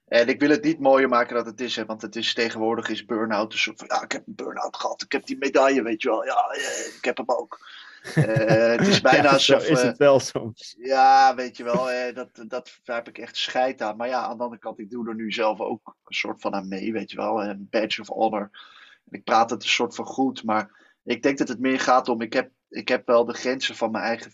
[0.08, 2.88] En ik wil het niet mooier maken dan het is, hè, want het is tegenwoordig
[2.88, 5.82] is burn-out een soort van, ja, ik heb een burn-out gehad, ik heb die medaille,
[5.82, 6.52] weet je wel, ja,
[6.96, 7.58] ik heb hem ook.
[8.14, 10.76] Eh, het is bijna Ja, zo alsof, is eh, het wel soms.
[10.78, 13.96] ja, weet je wel, eh, dat, dat, daar heb ik echt scheid aan.
[13.96, 16.54] Maar ja, aan de andere kant, ik doe er nu zelf ook een soort van
[16.54, 18.50] aan mee, weet je wel, een badge of honor.
[19.10, 22.08] En ik praat het een soort van goed, maar ik denk dat het meer gaat
[22.08, 24.32] om, ik heb, ik heb wel de grenzen van mijn eigen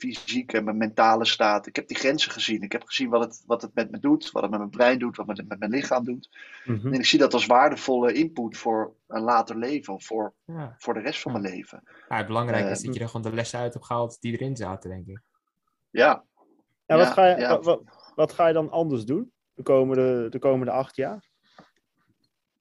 [0.00, 1.66] fysiek en mijn mentale staat.
[1.66, 2.62] Ik heb die grenzen gezien.
[2.62, 4.98] Ik heb gezien wat het, wat het met me doet, wat het met mijn brein
[4.98, 6.28] doet, wat het met mijn lichaam doet.
[6.64, 6.86] Mhm.
[6.86, 10.74] En ik zie dat als waardevolle input voor een later leven, of voor, ja.
[10.78, 11.82] voor de rest van mijn leven.
[12.08, 14.56] Ja, het belangrijke is dat je er gewoon de lessen uit hebt gehaald die erin
[14.56, 15.20] zaten, denk ik.
[15.90, 16.24] Ja,
[16.86, 17.48] Ja, wat, Ja, ga je, ja.
[17.48, 17.82] Wat, wat,
[18.14, 21.28] wat ga je dan anders doen de komende, de komende acht jaar?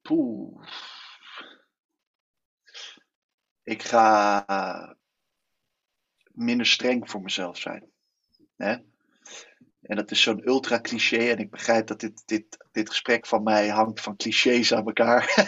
[0.09, 0.65] poeh.
[3.63, 4.97] Ik ga
[6.39, 7.83] minder streng voor mezelf zijn.
[8.57, 8.75] Hè?
[9.81, 11.29] En dat is zo'n ultra cliché.
[11.29, 15.33] En ik begrijp dat dit, dit, dit gesprek van mij hangt van clichés aan elkaar.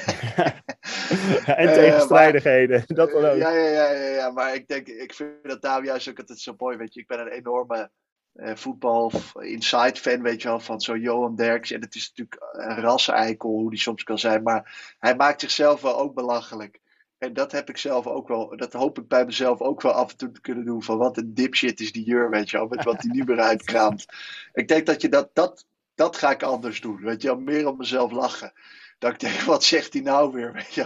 [1.45, 3.37] en Eh, tegenstrijdigheden, dat dan ook.
[3.37, 6.39] Ja, ja, ja, ja, ja, maar ik denk, ik vind dat daarom juist ook altijd
[6.39, 6.99] zo mooi, weet je.
[6.99, 7.91] Ik ben een enorme
[8.33, 11.71] eh, voetbal inside fan, weet je wel, van zo'n Johan Derks.
[11.71, 15.81] En het is natuurlijk een rasseneikel, hoe die soms kan zijn, maar hij maakt zichzelf
[15.81, 16.80] wel ook belachelijk.
[17.21, 20.11] En dat heb ik zelf ook wel, dat hoop ik bij mezelf ook wel af
[20.11, 20.83] en toe te kunnen doen.
[20.83, 23.39] Van wat een dipshit is die jur, weet je wel, met wat hij nu weer
[23.39, 24.05] uitkraamt.
[24.53, 27.67] Ik denk dat je dat, dat, dat ga ik anders doen, weet je wel, meer
[27.67, 28.53] op mezelf lachen.
[28.99, 30.85] Dat ik denk, wat zegt hij nou weer, weet je.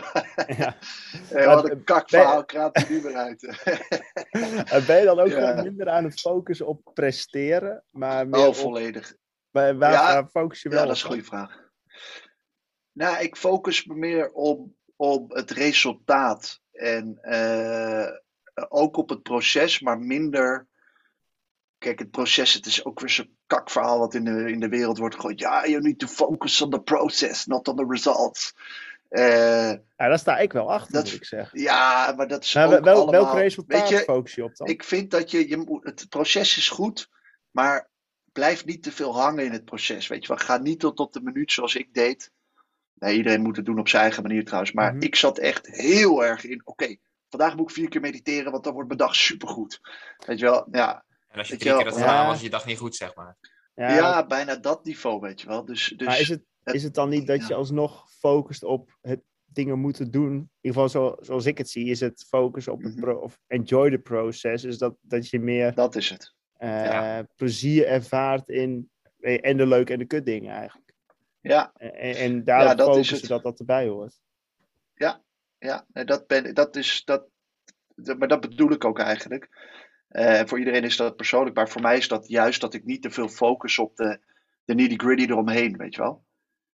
[0.58, 0.76] Ja.
[1.30, 3.43] Eh, wat een kakverhaal kraamt hij nu weer uit.
[4.74, 5.62] En ben je dan ook Ja.
[5.63, 9.15] minder aan het focussen op presteren, maar meer oh, op, volledig.
[9.52, 10.13] waar, waar, Ja.
[10.13, 11.63] waar focus je wel Ja, dat is een goede vraag.
[12.91, 16.62] Nou, ik focus me meer op, op het resultaat.
[16.71, 18.08] En eh,
[18.69, 20.67] ook op het proces, maar minder.
[21.77, 24.97] Kijk, het proces, het is ook weer zo'n kakverhaal wat in de, in de wereld
[24.97, 25.39] wordt gegooid.
[25.39, 28.53] Ja, you need to focus on the process, not on the results.
[29.10, 31.60] Eh, Ja, daar sta ik wel achter, Dat- moet ik zeggen.
[31.62, 33.38] ja, maar dat is ook wel, welk allemaal...
[33.38, 34.67] resultaat Weet je, focus je op dan?
[34.67, 37.10] ik vind dat je, je moet, het proces is goed,
[37.51, 37.89] maar
[38.31, 40.08] blijf niet te veel hangen in het proces.
[40.08, 42.31] Weet je wel, ga niet tot op de minuut zoals ik deed.
[42.95, 44.71] Nee, iedereen moet het doen op zijn eigen manier trouwens.
[44.71, 45.03] Maar Mhm.
[45.03, 46.62] ik zat echt heel erg in.
[46.63, 46.95] Oké,
[47.29, 49.79] vandaag moet ik vier keer mediteren, want dan wordt mijn dag supergoed.
[50.25, 52.27] Weet je wel, ja, En als je drie je keer had gedaan, ja.
[52.27, 53.38] was je dag niet goed, zeg maar.
[53.75, 55.65] ja, bijna dat niveau, weet je wel.
[55.65, 58.97] Dus, dus maar is het, het- is het dan niet dat je alsnog focust op
[59.01, 60.31] het dingen moeten doen?
[60.34, 63.01] In ieder geval zo, zoals ik het zie, is het focus op het Mhm.
[63.01, 64.63] pro, of enjoy the process.
[64.63, 66.34] Dus dat, dat je meer dat is het.
[66.55, 67.27] eh, Ja.
[67.36, 70.85] plezier ervaart in eh, en de leuke en de kut dingen eigenlijk.
[71.47, 74.19] Ja, En, en, daarop Ja, dat focussen dat dat erbij hoort.
[75.60, 77.01] ja nee, dat, ben, dat is.
[77.05, 77.27] Dat,
[78.17, 79.49] maar dat bedoel ik ook eigenlijk.
[80.08, 83.01] Eh, voor iedereen is dat persoonlijk, maar voor mij is dat juist dat ik niet
[83.01, 84.19] te veel focus op de,
[84.65, 86.25] de nitty-gritty eromheen, weet je wel.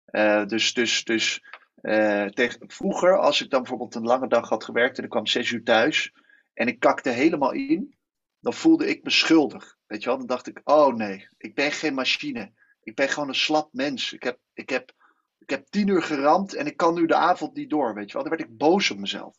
[0.05, 4.65] Eh, dus dus, dus eh, tegen, vroeger, als ik dan bijvoorbeeld een lange dag had
[4.65, 6.13] gewerkt en ik kwam zes uur thuis
[6.55, 7.95] en ik kakte helemaal in,
[8.41, 9.77] dan voelde ik me schuldig.
[9.87, 12.53] Weet je wel, dan dacht ik, oh nee, ik ben geen machine.
[12.83, 14.13] Ik ben gewoon een slap mens.
[14.13, 14.93] Ik heb, ik heb,
[15.39, 18.13] ik heb tien uur geramd en ik kan nu de avond niet door, weet je
[18.13, 18.23] wel.
[18.23, 19.37] Dan werd ik boos op mezelf.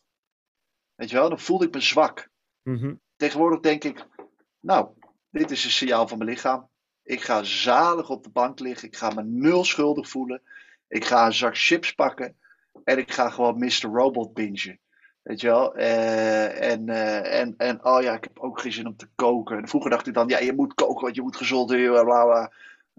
[0.94, 2.28] Weet je wel, dan voelde ik me zwak.
[2.62, 2.94] Mhm.
[3.16, 4.06] Tegenwoordig denk ik,
[4.60, 4.88] nou,
[5.30, 6.70] dit is een signaal van mijn lichaam.
[7.02, 8.88] Ik ga zalig op de bank liggen.
[8.88, 10.42] Ik ga me nul schuldig voelen.
[10.88, 12.36] Ik ga een zak chips pakken.
[12.84, 13.88] En ik ga gewoon Mr.
[13.92, 14.80] Robot bingen.
[15.22, 15.74] Weet je wel?
[15.74, 19.58] Eh, en, eh, en, en oh ja, ik heb ook geen zin om te koken.
[19.58, 22.04] En vroeger dacht ik dan, ja, je moet koken, want je moet gezond eten.
[22.04, 22.52] Bla, bla,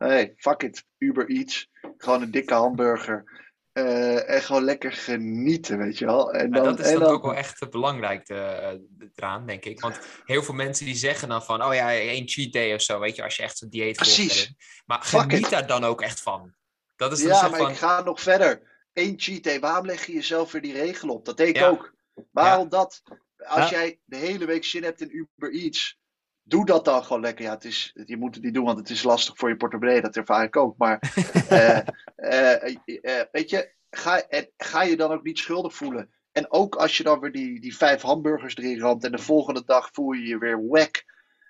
[0.07, 0.85] Nee, fuck it.
[0.97, 1.69] Uber Eats.
[1.97, 3.41] Gewoon een dikke hamburger.
[3.73, 6.33] Eh, en gewoon lekker genieten, weet je wel.
[6.33, 8.71] En dan, dat is en dan dan, ook wel echt het belangrijk eh,
[9.15, 9.79] eraan, denk ik.
[9.79, 12.99] Want heel veel mensen die zeggen dan van, oh ja, één cheat day of zo,
[12.99, 14.15] weet je, als je echt zo'n dieet volgt.
[14.15, 14.53] Precies.
[14.85, 16.53] Maar geniet daar dan ook echt van.
[16.95, 18.71] Dat is Ja, maar van, ik ga nog verder.
[18.93, 21.25] Eén cheat day, waarom leg je jezelf weer die regel op?
[21.25, 21.67] Dat deed ik Ja.
[21.67, 21.93] ook.
[22.31, 23.03] Waarom dat?
[23.37, 25.99] Als jij de hele week zin hebt in Uber Eats,
[26.43, 27.45] doe dat dan gewoon lekker.
[27.45, 30.01] Ja, het is, je moet het niet doen, want het is lastig voor je portemonnee.
[30.01, 30.77] Dat ervaar ik ook.
[30.77, 30.99] Maar
[31.49, 31.77] eh,
[32.15, 34.23] eh, eh, weet je, ga,
[34.57, 36.09] ga je dan ook niet schuldig voelen?
[36.31, 39.63] En ook als je dan weer die, die vijf hamburgers erin ramt en de volgende
[39.65, 41.03] dag voel je je weer wack.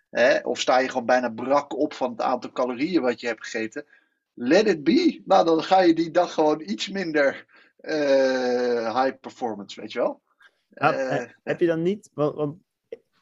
[0.10, 0.39] Hè?
[0.39, 3.86] Of sta je gewoon bijna brak op van het aantal calorieën wat je hebt gegeten.
[4.34, 5.21] Let it be.
[5.25, 7.45] Nou, dan ga je die dag gewoon iets minder
[8.93, 10.21] high performance, weet je wel.
[10.73, 12.58] Eh, heb je dan niet, want, want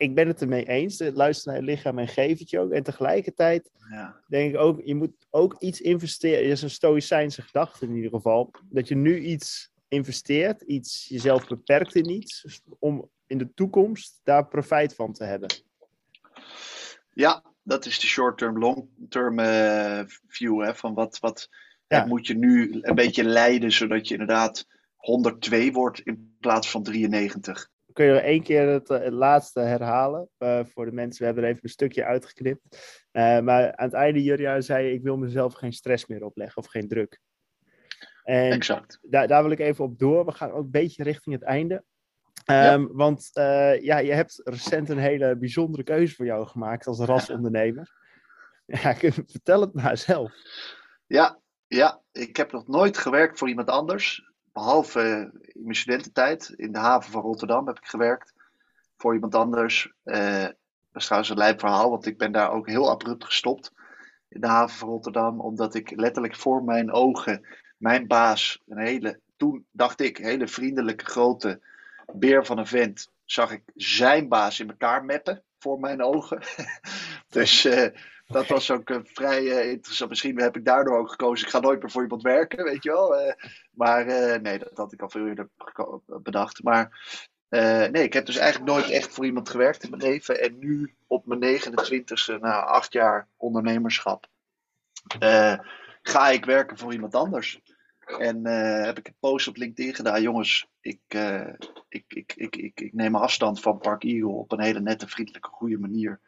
[0.01, 2.71] ik ben het ermee eens, het luisteren naar je lichaam en geef het je ook.
[2.71, 4.21] En tegelijkertijd ja.
[4.27, 6.43] denk ik ook, je moet ook iets investeren.
[6.43, 8.51] Dat is een stoïcijnse gedachte in ieder geval.
[8.69, 14.47] Dat je nu iets investeert, iets jezelf beperkt in iets, om in de toekomst daar
[14.47, 15.49] profijt van te hebben.
[17.13, 20.63] ja, dat is de short-term, long-term eh, view.
[20.63, 21.49] Hè, van wat, wat
[21.87, 22.05] Ja.
[22.05, 27.69] moet je nu een beetje leiden, zodat je inderdaad 102 wordt in plaats van 93.
[27.93, 31.19] Kun je nog één keer het, eh, het laatste herhalen eh, voor de mensen?
[31.19, 32.61] We hebben er even een stukje uitgeknipt.
[33.11, 36.61] Eh, maar aan het einde, Jurja, zei je, ik wil mezelf geen stress meer opleggen
[36.61, 37.19] of geen druk.
[38.23, 38.99] En Exact.
[39.01, 40.25] daar, daar wil ik even op door.
[40.25, 41.83] We gaan ook een beetje richting het einde.
[42.45, 43.29] Ehm, Want
[43.81, 47.89] ja, je hebt recent een hele bijzondere keuze voor jou gemaakt als rasondernemer.
[48.65, 48.95] Ja,
[49.27, 50.33] vertel het maar zelf.
[51.07, 54.30] Ja, ja, ik heb nog nooit gewerkt voor iemand anders.
[54.51, 55.19] Behalve eh,
[55.53, 56.53] in mijn studententijd.
[56.55, 58.33] In de haven van Rotterdam heb ik gewerkt.
[58.97, 59.93] Voor iemand anders.
[60.03, 63.71] Eh, dat is trouwens een lijp verhaal, want ik ben daar ook heel abrupt gestopt.
[64.29, 65.39] In de haven van Rotterdam.
[65.39, 67.45] Omdat ik letterlijk voor mijn ogen
[67.81, 71.61] mijn baas, een hele, toen dacht ik, hele vriendelijke grote
[72.13, 76.41] beer van een vent, zag ik zijn baas in elkaar meppen voor mijn ogen.
[77.29, 77.99] dus eh,
[78.31, 80.09] dat was ook een vrij eh, interessant.
[80.09, 81.45] Misschien heb ik daardoor ook gekozen.
[81.45, 83.15] Ik ga nooit meer voor iemand werken, weet je wel.
[83.15, 83.33] Eh,
[83.71, 84.05] maar
[84.41, 85.49] nee, dat had ik al veel eerder
[86.05, 86.63] bedacht.
[86.63, 86.99] Maar
[87.49, 90.41] nee, ik heb dus eigenlijk nooit echt voor iemand gewerkt in mijn leven.
[90.41, 94.27] En nu op mijn 29e, na acht jaar ondernemerschap,
[96.01, 97.61] ga ik werken voor iemand anders.
[98.17, 98.45] En
[98.85, 100.21] heb ik een post op LinkedIn gedaan.
[100.21, 100.99] Jongens, ik,
[101.89, 105.49] ik, ik, ik, ik, ik neem afstand van Park Eagle op een hele nette, vriendelijke,
[105.49, 106.19] goede manier.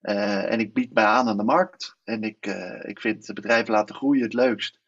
[0.00, 1.96] Eh, en ik bied mij aan aan de markt.
[2.04, 4.80] En ik, eh, ik vind bedrijven laten groeien het leukst.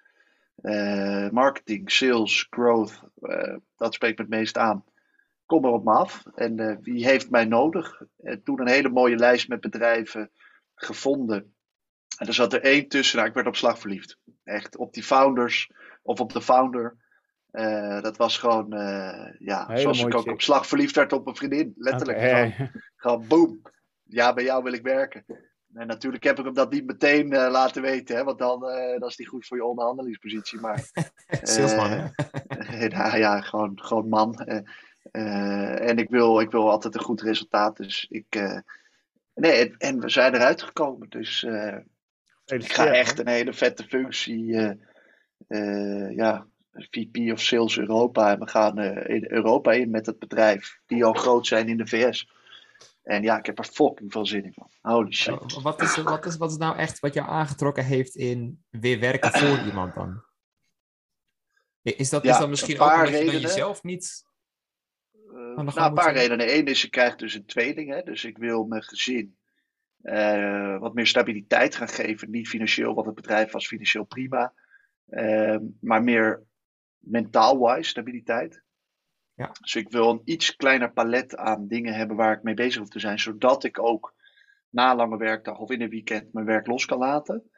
[0.55, 3.03] Eh, marketing, sales, growth,
[3.77, 4.85] dat spreekt me het meest aan.
[5.47, 6.23] Kom er op me af.
[6.35, 8.03] En wie heeft mij nodig?
[8.45, 10.31] Toen een hele mooie lijst met bedrijven
[10.75, 11.55] gevonden.
[12.19, 13.17] En er zat er één tussen.
[13.17, 14.19] Nou, ik werd op slag verliefd.
[14.45, 15.71] Echt op die founders
[16.03, 16.97] of op de founder.
[17.53, 20.33] Uh, dat was gewoon, uh, ja, Hele zoals ik ook chick.
[20.33, 21.73] op slag verliefd werd op een vriendin.
[21.77, 22.19] Letterlijk.
[22.19, 23.61] Gewoon, gewoon boom.
[24.13, 25.25] Ja, bij jou wil ik werken.
[25.75, 28.99] En natuurlijk heb ik hem dat niet meteen uh, laten weten, hè, want dan, uh,
[29.01, 30.61] dat is niet goed voor je onderhandelingspositie.
[30.61, 30.91] Maar
[31.43, 32.09] Salesman, hè?
[32.89, 34.35] nou ja, gewoon, gewoon man.
[34.35, 34.61] Eh,
[35.11, 37.77] eh, en ik wil, ik wil altijd een goed resultaat.
[37.77, 38.27] Dus ik.
[38.29, 38.59] eh,
[39.35, 41.09] nee, en, en we zijn eruit gekomen.
[41.09, 41.77] Dus eh,
[42.45, 44.57] ik ga echt een hele vette functie.
[44.57, 44.73] eh,
[45.49, 48.33] eh, ja, VP of Sales Europa.
[48.33, 50.79] En we gaan eh, in Europa in met het bedrijf.
[50.87, 52.29] Die al groot zijn in de VS.
[53.03, 54.53] En ja, ik heb er fucking veel zin in.
[54.55, 54.95] Man.
[54.95, 55.63] Holy shit.
[55.63, 59.33] Wat is, wat, is, wat is nou echt wat jou aangetrokken heeft in weer werken
[59.33, 60.23] voor iemand dan?
[61.83, 63.41] Is dat, Ja, is dat misschien een ook omdat je redenen.
[63.41, 64.25] jezelf niet...
[65.13, 66.57] Eh, nou, een paar redenen.
[66.57, 67.91] Eén is, ik krijg dus een tweeling.
[67.91, 68.03] Hè?
[68.03, 69.39] Dus ik wil mijn gezin
[70.03, 72.31] eh, wat meer stabiliteit gaan geven.
[72.31, 74.55] Niet financieel, want het bedrijf was financieel prima.
[75.09, 76.43] Ehm, maar meer
[76.99, 78.63] mentaal-wise stabiliteit.
[79.41, 79.51] Ja.
[79.61, 82.89] Dus ik wil een iets kleiner palet aan dingen hebben waar ik mee bezig hoef
[82.89, 83.19] te zijn.
[83.19, 84.15] Zodat ik ook
[84.69, 87.51] na lange werkdag of in een weekend mijn werk los kan laten.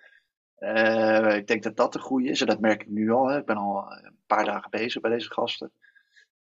[0.55, 2.41] Eh, ik denk dat dat de goede is.
[2.41, 3.29] En dat merk ik nu al.
[3.29, 3.39] Hè.
[3.39, 5.73] Ik ben al een paar dagen bezig bij deze gasten.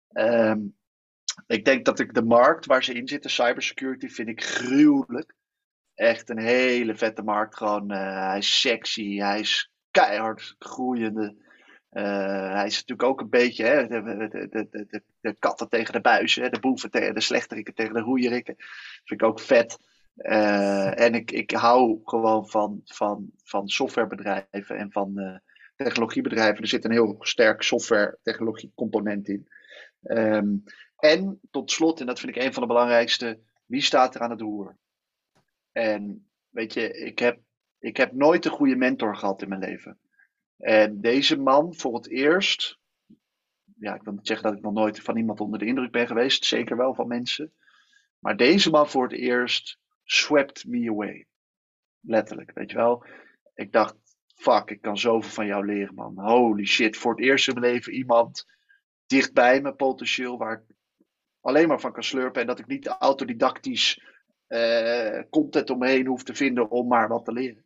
[0.09, 0.61] Ehm,
[1.47, 5.35] ik denk dat ik de markt waar ze in zitten, cybersecurity, vind ik gruwelijk.
[5.95, 7.57] Echt een hele vette markt.
[7.57, 11.37] Gewoon, eh, hij is sexy, hij is keihard groeiende.
[11.91, 16.61] Eh, hij is natuurlijk ook een beetje hè, de, de, katten tegen de buizen, de
[16.61, 18.55] boeven tegen de slechterikken tegen de roeierikken.
[19.05, 19.79] Vind ik ook vet.
[20.15, 25.37] Eh, en ik, ik hou gewoon van, van, van softwarebedrijven en van eh,
[25.77, 26.63] technologiebedrijven.
[26.63, 29.49] Er zit een heel sterk software-technologie component in.
[30.03, 30.57] Ehm,
[30.97, 34.31] en tot slot, en dat vind ik een van de belangrijkste, wie staat er aan
[34.31, 34.77] het roer?
[35.73, 37.41] En weet je, ik heb,
[37.79, 39.99] ik heb nooit een goede mentor gehad in mijn leven.
[40.57, 42.79] En deze man voor het eerst,
[43.81, 46.07] ja, ik wil niet zeggen dat ik nog nooit van iemand onder de indruk ben
[46.07, 47.53] geweest, zeker wel van mensen.
[48.19, 51.27] Maar deze man voor het eerst swept me away.
[52.01, 53.05] Letterlijk, weet je wel.
[53.55, 53.97] Ik dacht,
[54.35, 56.19] fuck, ik kan zoveel van jou leren, man.
[56.19, 58.47] Holy shit, voor het eerst in mijn leven iemand
[59.07, 60.75] dichtbij me potentieel, waar ik
[61.41, 62.41] alleen maar van kan slurpen.
[62.41, 64.03] En dat ik niet autodidactisch
[64.47, 67.65] eh, content omheen hoef te vinden om maar wat te leren.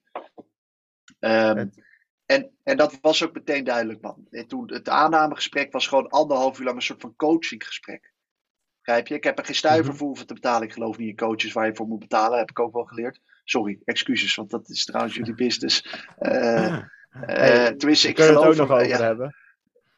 [1.19, 1.94] Het-
[2.27, 4.27] en, en dat was ook meteen duidelijk, man.
[4.31, 8.13] En toen, het aannamegesprek was gewoon anderhalf uur lang een soort van coachinggesprek.
[8.83, 9.15] Begrijp je?
[9.15, 9.97] Ik heb er geen stuiver Mhm.
[9.97, 10.67] voor hoeven te betalen.
[10.67, 12.39] Ik geloof niet in coaches waar je voor moet betalen.
[12.39, 13.21] Heb ik ook wel geleerd.
[13.45, 16.05] Sorry, excuses, want dat is trouwens jullie business.
[16.19, 19.35] Hey, tenminste, Daar ik kunnen we het geloof ook nog er- over ja, hebben.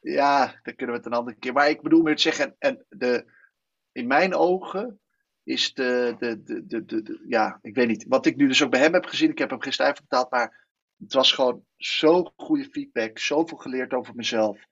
[0.00, 1.52] ja, daar kunnen we het een andere keer.
[1.52, 3.24] Maar ik bedoel meer te zeggen, en de,
[3.92, 5.00] in mijn ogen
[5.42, 8.04] is de, de, de, de, de, de- ja, ik weet niet.
[8.08, 10.30] Wat ik nu dus ook bij hem heb gezien, ik heb hem geen stuiver betaald,
[10.30, 10.65] maar
[10.98, 14.66] het was gewoon zo goede feedback, zoveel geleerd over mezelf.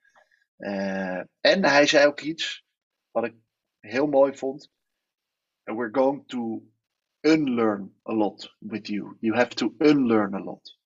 [0.57, 2.63] Eh, en hij zei ook iets
[3.11, 3.35] wat ik
[3.79, 4.71] heel mooi vond.
[5.63, 6.63] We're going to
[7.21, 9.17] unlearn a lot with you.
[9.19, 10.77] You have to unlearn a lot.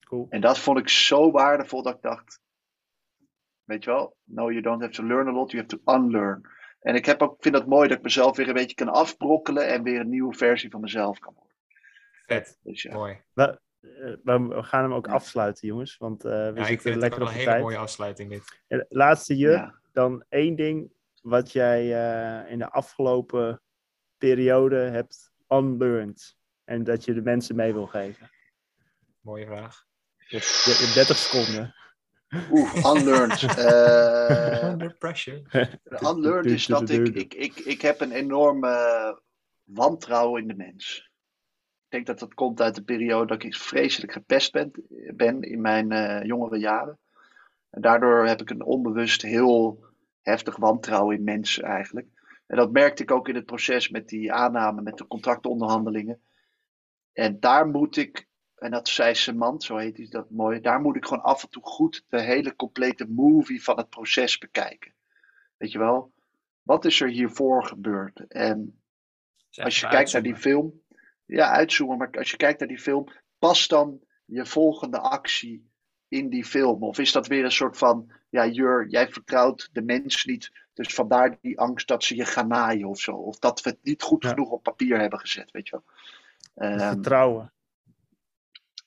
[0.00, 0.26] Cool.
[0.28, 2.40] En dat vond ik zo waardevol dat ik dacht,
[3.64, 6.54] weet je wel, no you don't have to learn a lot, you have to unlearn.
[6.80, 9.68] En ik heb ook, vind het mooi dat ik mezelf weer een beetje kan afbrokkelen
[9.68, 11.56] en weer een nieuwe versie van mezelf kan worden.
[12.26, 13.22] Vet, Dus ja, mooi.
[13.80, 15.12] We we gaan hem ook Ja.
[15.12, 15.96] afsluiten, jongens.
[15.96, 17.50] Want eh, we Ja, ik zitten vind het lekker ook op wel de een hele
[17.50, 17.62] tijd.
[17.62, 18.60] mooie afsluiting dit.
[18.66, 19.74] En Laatste je, ja.
[19.92, 21.80] dan één ding wat jij
[22.44, 23.62] eh, in de afgelopen
[24.18, 26.36] periode hebt unlearned.
[26.64, 28.30] En dat je de mensen mee wil geven.
[29.20, 29.84] Mooie vraag.
[30.16, 31.74] Je hebt, je hebt 30 seconden.
[32.50, 33.42] Oeh, unlearned.
[33.58, 35.42] Eh, Under pressure.
[36.02, 39.20] unlearned is dat ik, ik, ik, ik heb een enorme
[39.64, 41.10] wantrouwen in de mens.
[41.86, 44.72] Ik denk dat dat komt uit de periode dat ik vreselijk gepest ben,
[45.14, 46.98] ben in mijn eh, jongere jaren.
[47.70, 49.84] En daardoor heb ik een onbewust heel
[50.22, 52.06] heftig wantrouwen in mensen eigenlijk.
[52.46, 56.20] En dat merkte ik ook in het proces met die aanname, met de contractonderhandelingen.
[57.12, 60.96] En daar moet ik, en dat zei Semant, zo heet hij dat mooi, daar moet
[60.96, 64.94] ik gewoon af en toe goed de hele complete movie van het proces bekijken.
[65.56, 66.12] Weet je wel?
[66.62, 68.26] Wat is er hiervoor gebeurd?
[68.28, 68.80] En
[69.54, 70.82] als je kijkt naar die film,
[71.26, 73.06] ja, uitzoomen, maar als je kijkt naar die film,
[73.38, 75.70] past dan je volgende actie
[76.08, 76.82] in die film?
[76.82, 80.94] Of is dat weer een soort van, ja, Jur, jij vertrouwt de mens niet, dus
[80.94, 83.12] vandaar die angst dat ze je gaan naaien of zo?
[83.12, 84.28] Of dat we het niet goed Ja.
[84.28, 85.84] genoeg op papier hebben gezet, weet je wel?
[86.70, 87.52] Ehm, Vertrouwen.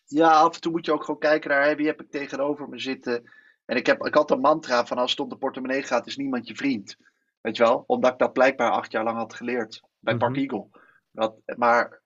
[0.06, 2.80] ja, af en toe moet je ook gewoon kijken naar wie heb ik tegenover me
[2.80, 3.32] zitten.
[3.66, 6.18] En ik, heb, ik had een mantra van als het om de portemonnee gaat, is
[6.18, 6.98] niemand je vriend.
[7.42, 7.84] Weet je wel?
[7.88, 10.40] Omdat ik dat blijkbaar acht jaar lang had geleerd bij Park Mhm.
[10.42, 10.68] Eagle.
[11.12, 11.99] Dat, maar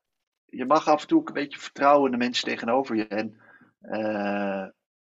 [0.55, 3.07] je mag af en toe ook een beetje vertrouwen in de mensen tegenover je.
[3.07, 3.37] En
[3.81, 4.65] eh,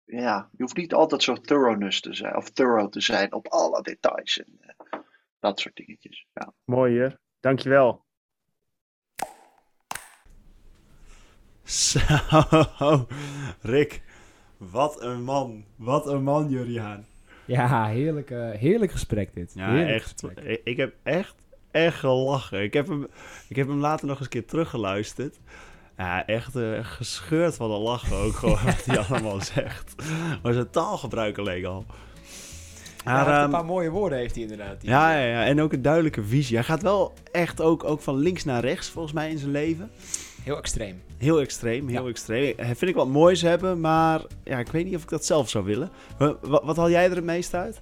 [0.03, 3.81] ja, je hoeft niet altijd zo thoroughness te zijn, of thorough te zijn op alle
[3.81, 4.99] details en eh,
[5.39, 6.25] dat soort dingetjes.
[6.33, 6.53] Ja.
[6.65, 7.19] Mooi hier.
[7.39, 8.03] Dankjewel.
[11.63, 11.99] Zo,
[13.61, 14.03] Rick.
[14.57, 15.65] Wat een man.
[15.75, 17.05] Wat een man, Juriaan.
[17.45, 19.53] Ja, heerlijk, eh, heerlijk gesprek dit.
[19.55, 20.11] Ja, Heerlijk echt.
[20.11, 20.39] gesprek.
[20.39, 21.44] Ik, ik heb echt,
[21.75, 22.63] echt gelachen.
[22.63, 23.07] Ik heb, hem,
[23.47, 25.39] ik heb hem later nog eens een keer teruggeluisterd.
[25.97, 29.95] Ja, echt eh, gescheurd van de lachen ook gewoon wat hij allemaal zegt.
[30.43, 31.85] Maar zijn taalgebruik alleen al.
[33.05, 34.81] Maar, heeft ehm, een paar mooie woorden heeft hij inderdaad.
[34.81, 36.55] die- ja, ja, ja, en ook een duidelijke visie.
[36.55, 39.91] Hij gaat wel echt ook, ook van links naar rechts, volgens mij, in zijn leven.
[40.43, 41.01] Heel extreem.
[41.17, 42.09] Heel extreem, heel Ja.
[42.09, 42.53] extreem.
[42.57, 45.49] Hij vind ik wat moois hebben, maar ja, ik weet niet of ik dat zelf
[45.49, 45.89] zou willen.
[46.17, 47.81] Wa- Wat, wat haal jij er het meest uit?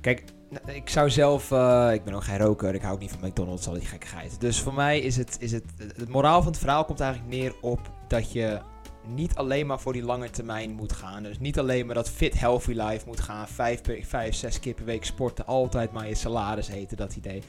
[0.00, 1.50] Kijk, n- ik zou zelf...
[1.50, 2.74] eh, ik ben ook geen roker.
[2.74, 4.40] Ik hou ook niet van McDonald's, al die gekkigheid.
[4.40, 5.36] Dus voor mij is het...
[5.40, 5.64] Is het,
[5.96, 8.58] het moraal van het verhaal komt eigenlijk neer op dat je
[9.06, 11.22] niet alleen maar voor die lange termijn moet gaan.
[11.22, 13.48] Dus niet alleen maar dat fit, healthy life moet gaan.
[13.48, 15.46] Vijf, per- vijf zes keer per week sporten.
[15.46, 17.42] Altijd maar je salaris eten, dat idee.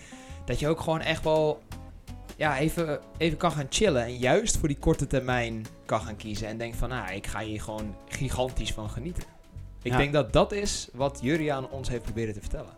[0.45, 1.61] Dat je ook gewoon echt wel...
[2.37, 4.03] Ja, even, even kan gaan chillen.
[4.03, 6.47] En juist voor die korte termijn kan gaan kiezen.
[6.47, 9.23] En denk van, nou, ik ga hier gewoon gigantisch van genieten.
[9.81, 9.97] Ik Ja.
[9.97, 12.71] denk dat dat is wat Juriaan ons heeft proberen te vertellen.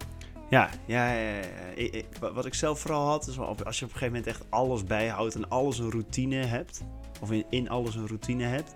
[0.50, 1.40] Ja, ja, ja.
[1.76, 4.28] Ik- ik- wa- wat ik zelf vooral had, is als je op een gegeven moment
[4.28, 6.82] echt alles bijhoudt en alles een routine hebt,
[7.22, 8.72] of in, in alles een routine hebt,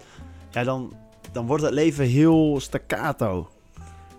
[0.50, 0.94] ja, dan,
[1.32, 3.50] dan wordt het leven heel staccato.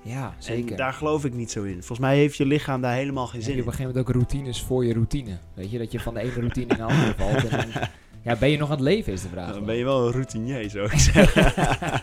[0.02, 0.76] Ja, En zeker.
[0.76, 1.72] daar geloof ik niet zo in.
[1.74, 3.72] Volgens mij heeft je lichaam daar helemaal geen heb zin je op in.
[3.72, 5.38] een gegeven moment ook routines voor je routine.
[5.54, 7.48] Weet je, dat je van de ene routine in de andere valt.
[7.48, 7.82] En dan,
[8.22, 9.52] ja, ben je nog aan het leven is de vraag.
[9.52, 11.52] Dan ben je wel een routinier, zou ik zeggen.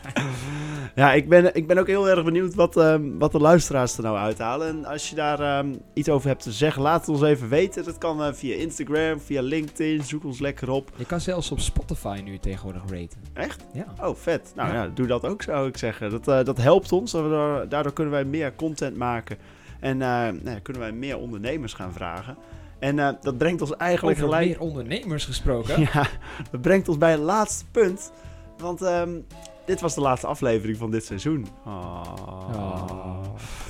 [0.98, 4.04] ja, ik ben, ik ben ook heel erg benieuwd wat, ehm, wat de luisteraars er
[4.04, 4.68] nou uithalen.
[4.68, 7.84] En als je daar ehm, iets over hebt te zeggen, laat het ons even weten.
[7.84, 10.04] Dat kan eh, via Instagram, via LinkedIn.
[10.04, 10.90] Zoek ons lekker op.
[10.96, 13.20] Je kan zelfs op Spotify nu tegenwoordig raten.
[13.34, 13.66] Echt?
[13.74, 13.86] Ja.
[14.02, 14.52] Oh, vet.
[14.56, 14.92] Nou ja, Ja.
[14.94, 16.12] doe dat ook, zou ik zeggen.
[16.12, 17.12] Dat, eh, dat helpt ons.
[17.12, 19.38] Daardoor, daardoor kunnen wij meer content maken.
[19.80, 22.38] En eh, nou ja, kunnen wij meer ondernemers gaan vragen.
[22.80, 24.50] En dat brengt ons eigenlijk Over gelijk...
[24.50, 25.80] meer ondernemers gesproken.
[25.94, 26.08] Ja,
[26.52, 28.12] dat brengt ons bij het laatste punt.
[28.58, 29.10] Want ehm,
[29.68, 31.48] dit was de laatste aflevering van dit seizoen.
[31.66, 32.02] Oh.
[32.56, 33.18] Oh.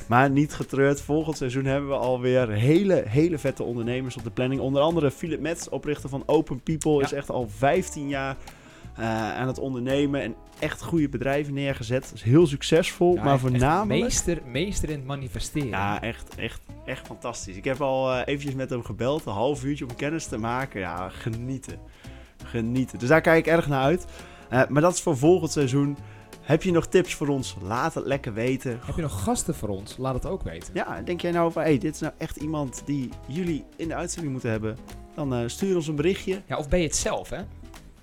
[0.07, 1.01] Maar niet getreurd.
[1.01, 4.61] Volgend seizoen hebben we alweer hele, hele vette ondernemers op de planning.
[4.61, 7.01] Onder andere Philip Metz, oprichter van Open People, Ja.
[7.03, 8.35] is echt al 15 jaar
[8.95, 10.21] eh, aan het ondernemen.
[10.21, 12.11] En echt goede bedrijven neergezet.
[12.13, 14.01] Is heel succesvol, Ja, maar voornamelijk...
[14.01, 15.67] Meester, meester in het manifesteren.
[15.67, 17.55] Ja, echt, echt, echt fantastisch.
[17.55, 20.79] Ik heb al eh, eventjes met hem gebeld, een half uurtje om kennis te maken.
[20.79, 21.79] Ja, genieten.
[22.45, 22.99] Genieten.
[22.99, 24.05] Dus daar kijk ik erg naar uit.
[24.49, 25.97] Eh, maar dat is voor volgend seizoen.
[26.41, 27.55] Heb je nog tips voor ons?
[27.61, 28.79] Laat het lekker weten.
[28.85, 29.97] Heb je nog gasten voor ons?
[29.97, 30.73] Laat het ook weten.
[30.73, 33.95] Ja, denk jij nou van, hey, dit is nou echt iemand die jullie in de
[33.95, 34.77] uitzending moeten hebben?
[35.15, 36.41] Dan eh, stuur ons een berichtje.
[36.45, 37.41] Ja, of ben je het zelf, hè?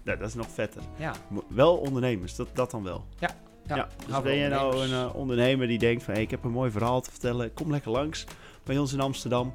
[0.03, 0.82] Ja, dat is nog vetter.
[0.97, 1.12] Ja.
[1.49, 3.05] Wel ondernemers, dat, dat dan wel.
[3.18, 3.30] Ja,
[3.66, 6.14] Ja, dus hou van ben je nou een eh, ondernemer die denkt van...
[6.14, 7.55] Hey, ik heb een mooi verhaal te vertellen.
[7.55, 8.24] Kom lekker langs
[8.64, 9.55] bij ons in Amsterdam.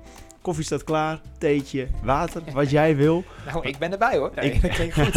[0.49, 3.23] Koffie staat klaar, theetje, water, wat jij wil.
[3.51, 4.31] Nou, ik ben erbij hoor.
[4.35, 5.13] Nee, Ik- dat klinkt goed.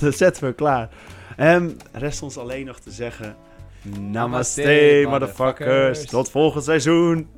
[0.00, 0.88] dat zetten we klaar.
[1.36, 3.36] En rest ons alleen nog te zeggen...
[3.82, 5.68] Namaste, Namaste, motherfuckers.
[5.68, 6.04] motherfuckers.
[6.06, 7.28] Tot volgend seizoen.